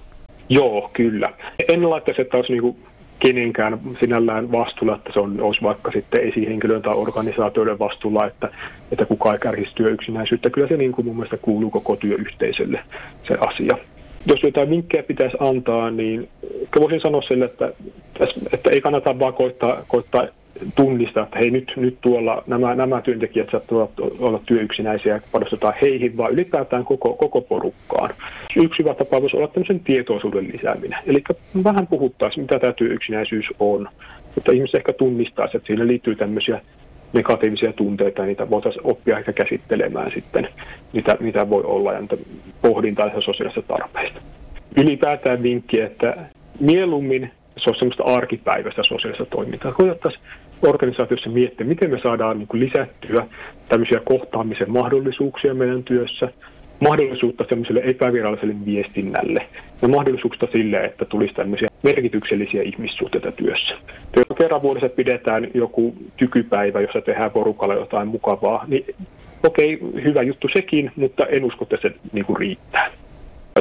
Joo, 0.48 0.90
kyllä. 0.92 1.32
En 1.68 1.90
laittaisi, 1.90 2.22
että 2.22 2.36
olisi 2.36 2.52
niin 2.52 2.76
kenenkään 3.18 3.80
sinällään 4.00 4.52
vastuulla, 4.52 4.96
että 4.96 5.10
se 5.12 5.20
on, 5.20 5.40
olisi 5.40 5.62
vaikka 5.62 5.90
sitten 5.92 6.28
esihenkilön 6.28 6.82
tai 6.82 6.94
organisaatioiden 6.94 7.78
vastuulla, 7.78 8.26
että, 8.26 8.48
että 8.92 9.06
kuka 9.06 9.32
ei 9.32 9.38
kärhisi 9.38 9.74
työyksinäisyyttä. 9.74 10.50
Kyllä 10.50 10.68
se 10.68 10.76
niin 10.76 10.92
kuin 10.92 11.06
mun 11.06 11.16
mielestä 11.16 11.36
kuuluu 11.36 11.70
koko 11.70 11.96
työyhteisölle 11.96 12.80
se 13.28 13.34
asia. 13.40 13.78
Jos 14.26 14.42
jotain 14.42 14.70
vinkkejä 14.70 15.02
pitäisi 15.02 15.36
antaa, 15.40 15.90
niin 15.90 16.28
voisin 16.80 17.00
sanoa 17.00 17.22
sille, 17.22 17.44
että, 17.44 17.72
että 18.52 18.70
ei 18.70 18.80
kannata 18.80 19.18
vaan 19.18 19.34
koittaa, 19.34 19.84
koittaa 19.88 20.26
tunnistaa, 20.76 21.22
että 21.22 21.38
hei 21.38 21.50
nyt, 21.50 21.72
nyt 21.76 21.98
tuolla 22.00 22.42
nämä, 22.46 22.74
nämä 22.74 23.00
työntekijät 23.00 23.50
saattavat 23.50 23.90
olla 24.20 24.40
työyksinäisiä 24.46 25.14
ja 25.14 25.20
panostetaan 25.32 25.74
heihin, 25.82 26.16
vaan 26.16 26.32
ylipäätään 26.32 26.84
koko, 26.84 27.12
koko 27.12 27.40
porukkaan. 27.40 28.10
Yksi 28.56 28.78
hyvä 28.78 28.94
tapa 28.94 29.22
voisi 29.22 29.36
olla 29.36 29.48
tämmöisen 29.48 29.80
tietoisuuden 29.80 30.48
lisääminen. 30.52 30.98
Eli 31.06 31.24
vähän 31.64 31.86
puhuttaisiin, 31.86 32.44
mitä 32.44 32.58
tämä 32.58 32.72
työyksinäisyys 32.72 33.46
on. 33.58 33.88
Että 34.36 34.52
ihmiset 34.52 34.74
ehkä 34.74 34.92
tunnistaisi, 34.92 35.56
että 35.56 35.66
siinä 35.66 35.86
liittyy 35.86 36.16
tämmöisiä 36.16 36.60
negatiivisia 37.12 37.72
tunteita, 37.72 38.20
ja 38.20 38.26
niitä 38.26 38.50
voitaisiin 38.50 38.86
oppia 38.86 39.18
ehkä 39.18 39.32
käsittelemään 39.32 40.12
sitten, 40.14 40.48
mitä, 40.92 41.16
mitä 41.20 41.50
voi 41.50 41.62
olla, 41.64 41.92
ja 41.92 42.00
pohdintaa 42.68 43.20
sosiaalisesta 43.20 43.74
tarpeista. 43.76 44.20
Ylipäätään 44.76 45.42
vinkki, 45.42 45.80
että 45.80 46.16
mieluummin 46.60 47.30
se 47.56 47.70
on 47.70 47.76
semmoista 47.76 48.02
arkipäiväistä 48.02 48.82
sosiaalista 48.82 49.24
toimintaa. 49.24 49.72
Koitettaisiin 49.72 50.22
organisaatiossa 50.62 51.30
miettiä, 51.30 51.66
miten 51.66 51.90
me 51.90 52.00
saadaan 52.02 52.38
niin 52.38 52.48
lisättyä 52.52 53.26
tämmöisiä 53.68 54.00
kohtaamisen 54.04 54.70
mahdollisuuksia 54.70 55.54
meidän 55.54 55.84
työssä, 55.84 56.28
mahdollisuutta 56.80 57.44
semmoiselle 57.48 57.80
epäviralliselle 57.84 58.54
viestinnälle 58.66 59.46
ja 59.82 59.88
mahdollisuutta 59.88 60.46
sille, 60.52 60.84
että 60.84 61.04
tulisi 61.04 61.34
tämmöisiä 61.34 61.68
merkityksellisiä 61.82 62.62
ihmissuhteita 62.62 63.32
työssä. 63.32 63.74
Jos 64.16 64.26
kerran 64.38 64.62
vuodessa 64.62 64.88
pidetään 64.88 65.48
joku 65.54 65.94
tykypäivä, 66.16 66.80
jossa 66.80 67.00
tehdään 67.00 67.30
porukalla 67.30 67.74
jotain 67.74 68.08
mukavaa, 68.08 68.64
niin 68.68 68.84
okei, 69.44 69.78
hyvä 70.04 70.22
juttu 70.22 70.48
sekin, 70.52 70.90
mutta 70.96 71.26
en 71.26 71.44
usko, 71.44 71.62
että 71.62 71.88
se 71.88 71.94
niin 72.12 72.24
kuin 72.24 72.36
riittää. 72.36 72.90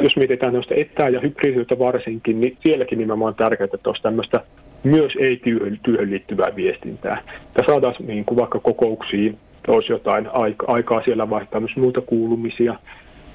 Jos 0.02 0.16
mietitään 0.16 0.52
tämmöistä 0.52 0.74
etä- 0.74 1.08
ja 1.08 1.20
hybridiyttä 1.20 1.78
varsinkin, 1.78 2.40
niin 2.40 2.56
sielläkin 2.60 2.98
nimenomaan 2.98 3.28
on 3.28 3.34
tärkeää, 3.34 3.68
että 3.74 3.90
olisi 3.90 4.02
tämmöistä 4.02 4.40
myös 4.82 5.12
ei-työhön 5.20 5.80
työhön 5.82 6.10
liittyvää 6.10 6.56
viestintää. 6.56 7.22
Ja 7.58 7.64
saadaan 7.66 7.94
niin 8.06 8.24
kuin 8.24 8.38
vaikka 8.38 8.60
kokouksiin, 8.60 9.38
olisi 9.68 9.92
jotain 9.92 10.28
aikaa 10.66 11.02
siellä 11.02 11.30
vaihtaa 11.30 11.60
myös 11.60 11.76
muita 11.76 12.00
kuulumisia. 12.00 12.74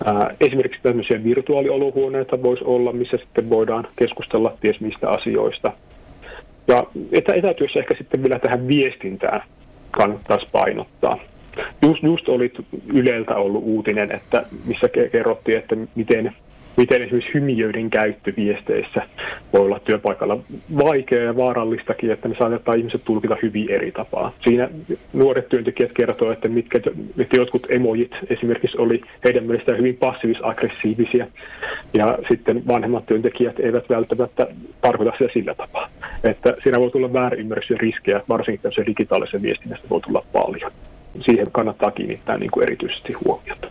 Ää, 0.05 0.35
esimerkiksi 0.41 0.79
tämmöisiä 0.83 1.23
virtuaaliolohuoneita 1.23 2.43
voisi 2.43 2.63
olla, 2.63 2.91
missä 2.91 3.17
sitten 3.17 3.49
voidaan 3.49 3.87
keskustella 3.99 4.53
ties 4.61 4.79
mistä 4.79 5.09
asioista. 5.09 5.71
Ja 6.67 6.83
etä- 7.11 7.33
etätyössä 7.33 7.79
ehkä 7.79 7.95
sitten 7.97 8.23
vielä 8.23 8.39
tähän 8.39 8.67
viestintään 8.67 9.43
kannattaisi 9.91 10.47
painottaa. 10.51 11.17
Just, 11.81 12.03
just 12.03 12.29
oli 12.29 12.53
Yleltä 12.93 13.35
ollut 13.35 13.63
uutinen, 13.65 14.11
että 14.11 14.45
missä 14.67 14.89
kerrottiin, 15.11 15.57
että 15.57 15.75
miten 15.95 16.33
miten 16.79 17.01
esimerkiksi 17.01 17.33
hymiöiden 17.33 17.89
käyttö 17.89 18.33
viesteissä 18.37 19.01
voi 19.53 19.61
olla 19.61 19.79
työpaikalla 19.79 20.39
vaikeaa 20.83 21.23
ja 21.23 21.37
vaarallistakin, 21.37 22.11
että 22.11 22.27
ne 22.27 22.35
saatetaan 22.39 22.77
ihmiset 22.77 23.01
tulkita 23.05 23.37
hyvin 23.41 23.71
eri 23.71 23.91
tapaa. 23.91 24.33
Siinä 24.43 24.69
nuoret 25.13 25.49
työntekijät 25.49 25.91
kertovat, 25.93 26.33
että 26.33 26.47
mitkä, 26.47 26.79
mitkä 27.15 27.37
jotkut 27.37 27.67
emojit 27.69 28.11
esimerkiksi 28.29 28.77
oli 28.77 29.01
heidän 29.23 29.43
mielestään 29.43 29.77
hyvin 29.77 29.97
passiivis-aggressiivisia, 29.97 31.27
ja 31.93 32.17
sitten 32.29 32.67
vanhemmat 32.67 33.05
työntekijät 33.05 33.59
eivät 33.59 33.89
välttämättä 33.89 34.47
tarkoita 34.81 35.11
sitä 35.17 35.33
sillä 35.33 35.53
tapaa. 35.53 35.89
Että 36.23 36.53
siinä 36.63 36.79
voi 36.79 36.91
tulla 36.91 37.13
väärinymmärryksiä 37.13 37.77
riskejä, 37.79 38.21
varsinkin 38.29 38.61
tämmöisen 38.61 38.85
digitaalisen 38.85 39.41
viestinnästä 39.41 39.89
voi 39.89 40.01
tulla 40.01 40.23
paljon. 40.33 40.71
Siihen 41.25 41.51
kannattaa 41.51 41.91
kiinnittää 41.91 42.37
niin 42.37 42.51
kuin 42.51 42.63
erityisesti 42.63 43.13
huomiota. 43.13 43.67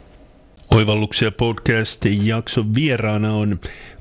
Oivalluksia 0.70 1.30
podcastin 1.30 2.26
jakson 2.26 2.74
vieraana 2.74 3.34
on 3.34 3.56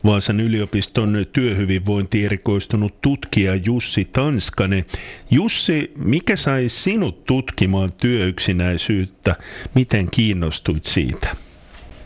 Vaasan 0.06 0.40
yliopiston 0.40 1.26
työhyvinvointi 1.34 2.26
erikoistunut 2.26 3.02
tutkija 3.02 3.56
Jussi 3.66 4.06
Tanskanen. 4.06 4.86
Jussi, 5.32 5.92
mikä 5.98 6.36
sai 6.36 6.64
sinut 6.68 7.26
tutkimaan 7.26 7.90
työyksinäisyyttä? 7.98 9.36
Miten 9.76 10.08
kiinnostuit 10.12 10.86
siitä? 10.86 11.28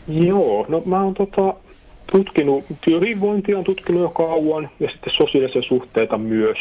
Joo, 0.08 0.66
no 0.68 0.82
mä 0.86 1.02
oon 1.02 1.14
tota, 1.14 1.54
tutkinut 2.12 2.64
työhyvinvointia, 2.84 3.58
on 3.58 3.64
tutkinut 3.64 4.02
jo 4.02 4.08
kauan 4.08 4.70
ja 4.80 4.90
sitten 4.90 5.12
sosiaalisia 5.16 5.62
suhteita 5.62 6.18
myös 6.18 6.58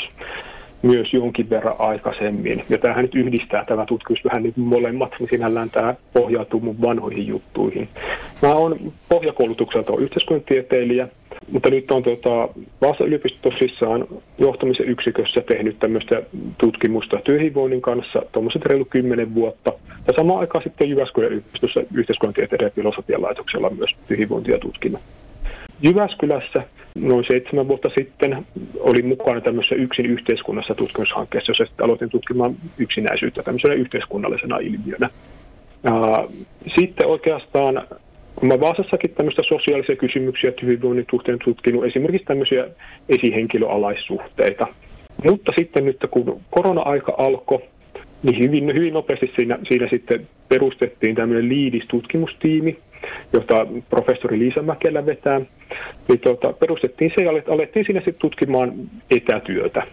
myös 0.82 1.14
jonkin 1.14 1.50
verran 1.50 1.76
aikaisemmin. 1.80 2.64
Ja 2.70 2.78
tämähän 2.78 3.06
nyt 3.06 3.16
yhdistää 3.16 3.66
tämä 3.66 3.86
tutkimus 3.86 4.24
vähän 4.26 4.44
niin 4.44 4.54
molemmat, 4.56 5.12
niin 5.20 5.30
sinällään 5.30 5.70
tämä 5.70 5.96
pohjautuu 6.14 6.60
mun 6.60 6.82
vanhoihin 6.82 7.28
juttuihin. 7.28 7.90
Mä 8.42 8.54
oon 8.54 8.76
pohjakoulutukselta 9.10 9.94
yhteiskuntatieteilijä, 10.00 11.08
mutta 11.52 11.70
nyt 11.70 11.92
on 11.92 12.04
tota, 12.04 12.50
Vaasa 12.82 13.04
yliopisto 13.04 13.50
tosissaan 13.50 14.08
johtamisen 14.38 14.90
yksikössä 14.90 15.42
tehnyt 15.42 15.80
tämmöistä 15.80 16.22
tutkimusta 16.58 17.20
työhyvinvoinnin 17.24 17.82
kanssa 17.82 18.22
tuommoiset 18.32 18.66
reilu 18.66 18.86
kymmenen 18.86 19.36
vuotta. 19.36 19.74
Ja 20.08 20.14
samaan 20.16 20.40
aikaan 20.40 20.64
sitten 20.64 20.90
Jyväskylän 20.90 21.32
yliopistossa 21.32 21.82
yhteiskuntatieteiden 21.94 22.66
ja 22.66 22.72
filosofian 22.72 23.22
laitoksella 23.22 23.70
myös 23.70 23.96
työhyvinvointia 24.08 24.60
tutkinut. 24.60 25.02
Jyväskylässä 25.84 26.64
noin 26.96 27.26
seitsemän 27.28 27.68
vuotta 27.68 27.90
sitten 27.98 28.46
olin 28.80 29.06
mukana 29.06 29.42
tämmöisessä 29.42 29.76
yksin 29.76 30.06
yhteiskunnassa 30.06 30.76
tutkimushankkeessa, 30.76 31.50
jossa 31.50 31.66
sitten 31.66 31.86
aloitin 31.86 32.10
tutkimaan 32.10 32.56
yksinäisyyttä 32.78 33.44
tämmöisenä 33.44 33.74
yhteiskunnallisena 33.74 34.58
ilmiönä. 34.58 35.10
Ja 35.84 36.28
sitten 36.80 37.08
oikeastaan, 37.08 37.88
kun 38.36 38.48
mä 38.48 38.60
Vaasassakin 38.60 39.12
tämmöistä 39.12 39.42
sosiaalisia 39.50 39.96
kysymyksiä 39.96 40.52
hyvinvoinnin 40.62 41.06
suhteen 41.12 41.40
tutkinut, 41.46 41.86
esimerkiksi 41.86 42.28
tämmöisiä 42.28 42.68
esihenkilöalaissuhteita. 43.10 44.68
Mutta 45.24 45.52
sitten 45.58 45.86
nyt 45.86 45.98
kun 46.12 46.42
korona-aika 46.52 47.16
alkoi, 47.18 47.62
niin 48.24 48.40
hyvin, 48.40 48.76
hyvin 48.76 48.94
nopeasti 48.94 49.32
siinä, 49.36 49.60
siinä 49.68 49.88
sitten 49.92 50.28
perustettiin 50.50 51.16
tämmöinen 51.16 51.50
liidistutkimustiimi, 51.50 52.78
jota 53.34 53.68
professori 53.90 54.40
Liisa 54.40 54.62
Mäkelä 54.62 55.06
vetää, 55.06 55.42
niin 56.08 56.20
tuota, 56.20 56.54
perustettiin 56.54 57.12
se 57.18 57.24
ja 57.24 57.32
alettiin 57.54 57.86
siinä 57.86 58.00
sitten 58.00 58.22
tutkimaan 58.22 58.74
etätyötä. 59.12 59.84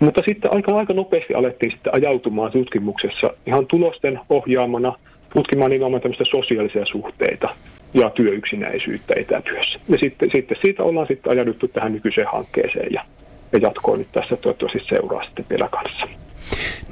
Mutta 0.00 0.22
sitten 0.28 0.52
aika, 0.52 0.78
aika 0.78 0.92
nopeasti 0.92 1.34
alettiin 1.34 1.72
sitten 1.72 1.94
ajautumaan 1.94 2.52
tutkimuksessa 2.52 3.30
ihan 3.46 3.66
tulosten 3.66 4.20
ohjaamana 4.30 4.92
tutkimaan 5.34 5.70
nimenomaan 5.70 6.02
tämmöistä 6.02 6.24
sosiaalisia 6.30 6.86
suhteita 6.86 7.48
ja 7.94 8.10
työyksinäisyyttä 8.10 9.14
etätyössä. 9.16 9.78
Ja 9.88 9.98
sitten, 9.98 10.30
sitten 10.32 10.56
siitä 10.62 10.82
ollaan 10.82 11.06
sitten 11.06 11.32
ajauduttu 11.32 11.68
tähän 11.68 11.92
nykyiseen 11.92 12.26
hankkeeseen 12.32 12.92
ja, 12.92 13.04
ja 13.52 13.58
jatkoon 13.58 13.98
nyt 13.98 14.12
tässä 14.12 14.36
toivottavasti 14.36 14.80
seuraa 14.88 15.24
sitten 15.24 15.46
vielä 15.50 15.68
kanssa. 15.68 16.08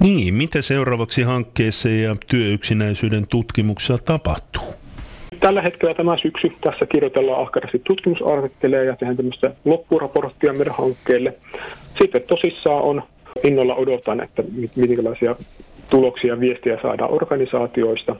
Niin, 0.01 0.35
mitä 0.35 0.62
seuraavaksi 0.62 1.22
hankkeessa 1.22 1.88
ja 1.88 2.16
työyksinäisyyden 2.27 3.27
tutkimuksessa 3.27 3.98
tapahtuu? 3.98 4.81
Tällä 5.42 5.62
hetkellä 5.62 5.94
tämä 5.94 6.16
syksy 6.16 6.52
tässä 6.61 6.87
kirjoitellaan 6.87 7.42
ahkerasti 7.42 7.83
tutkimusartikkeleja 7.85 8.85
ja 8.85 8.96
tehdään 8.96 9.16
tämmöistä 9.16 9.55
loppuraporttia 9.64 10.52
meidän 10.52 10.74
hankkeelle. 10.74 11.35
Sitten 11.98 12.22
tosissaan 12.26 12.83
on 12.83 13.02
innolla 13.44 13.74
odotan, 13.74 14.22
että 14.22 14.42
minkälaisia 14.76 15.37
tuloksia 15.90 16.33
ja 16.35 16.40
viestiä 16.40 16.78
saadaan 16.83 17.11
organisaatioista. 17.11 18.16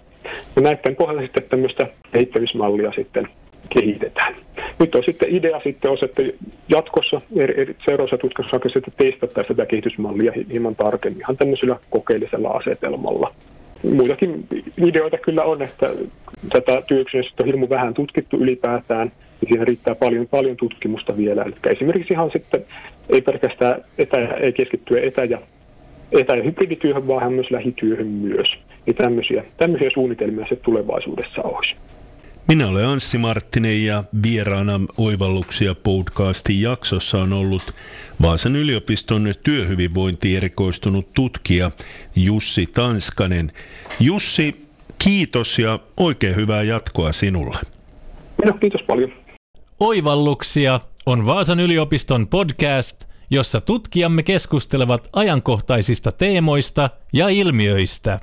Ja 0.57 0.63
näiden 0.63 0.97
pohjalta 0.97 1.23
sitten 1.23 1.43
tämmöistä 1.43 1.87
kehittämismallia 2.13 2.93
sitten 2.93 3.29
kehitetään. 3.71 4.35
Nyt 4.79 4.95
on 4.95 5.05
sitten 5.05 5.37
idea 5.37 5.61
sitten 5.61 5.91
on, 5.91 5.99
että 6.03 6.23
jatkossa 6.69 7.21
eri, 7.37 7.61
eri 7.63 7.77
seuraavassa 7.85 8.19
tutkimushankkeessa 8.19 8.81
sitten 8.81 9.11
testattaisiin 9.11 9.57
tätä 9.57 9.67
kehitysmallia 9.67 10.33
hieman 10.53 10.77
tarkemmin 10.77 11.21
ihan 11.21 11.37
tämmöisellä 11.37 11.77
kokeellisella 11.91 12.49
asetelmalla. 12.49 13.35
Muitakin 13.83 14.47
ideoita 14.87 15.19
kyllä 15.19 15.43
on, 15.43 15.63
että 15.63 15.91
tätä 16.53 16.83
työyksinäisyyttä 16.87 17.43
on 17.43 17.47
hirmu 17.47 17.69
vähän 17.69 17.95
tutkittu 17.95 18.37
ylipäätään, 18.37 19.13
niin 19.41 19.49
siihen 19.49 19.67
riittää 19.67 19.95
paljon, 19.95 20.29
paljon 20.29 20.57
tutkimusta 20.57 21.17
vielä. 21.17 21.43
Eli 21.43 21.55
esimerkiksi 21.71 22.13
ihan 22.15 22.31
sitten 22.31 22.65
ei 23.09 23.21
pelkästään 23.21 23.85
etä, 23.99 24.17
ei 24.19 24.53
keskittyä 24.53 25.01
etä- 25.01 25.25
ja, 25.25 25.39
etä- 26.13 26.37
ja 26.37 26.43
hybridityöhön, 26.43 27.09
vaan 27.09 27.33
myös 27.33 27.51
lähityöhön 27.51 28.07
myös. 28.07 28.49
Niin 28.87 28.97
tämmöisiä, 28.97 29.45
tämmöisiä 29.57 29.91
suunnitelmia 29.95 30.47
se 30.49 30.57
tulevaisuudessa 30.57 31.43
olisi. 31.43 31.75
Minä 32.49 32.69
olen 32.69 32.87
Anssi 32.87 33.19
Marttinen 33.19 33.85
ja 33.85 34.05
vieraana 34.23 34.81
Oivalluksia 34.99 35.75
podcastin 35.75 36.61
jaksossa 36.61 37.19
on 37.19 37.33
ollut 37.33 37.75
Vaasan 38.23 38.57
yliopiston 38.57 39.35
työhyvinvointiin 39.43 40.37
erikoistunut 40.37 41.13
tutkija 41.15 41.71
Jussi 42.17 42.67
Tanskanen. 42.67 43.51
Jussi, 44.01 44.67
kiitos 45.05 45.59
ja 45.59 45.79
oikein 45.97 46.37
hyvää 46.37 46.63
jatkoa 46.63 47.13
sinulle. 47.13 47.59
No, 48.45 48.53
kiitos 48.53 48.83
paljon. 48.87 49.13
Oivalluksia 49.81 50.81
on 51.07 51.27
Vaasan 51.27 51.61
yliopiston 51.61 52.29
podcast, 52.29 53.05
jossa 53.31 53.61
tutkijamme 53.61 54.23
keskustelevat 54.23 55.09
ajankohtaisista 55.13 56.13
teemoista 56.13 56.91
ja 57.13 57.29
ilmiöistä. 57.29 58.21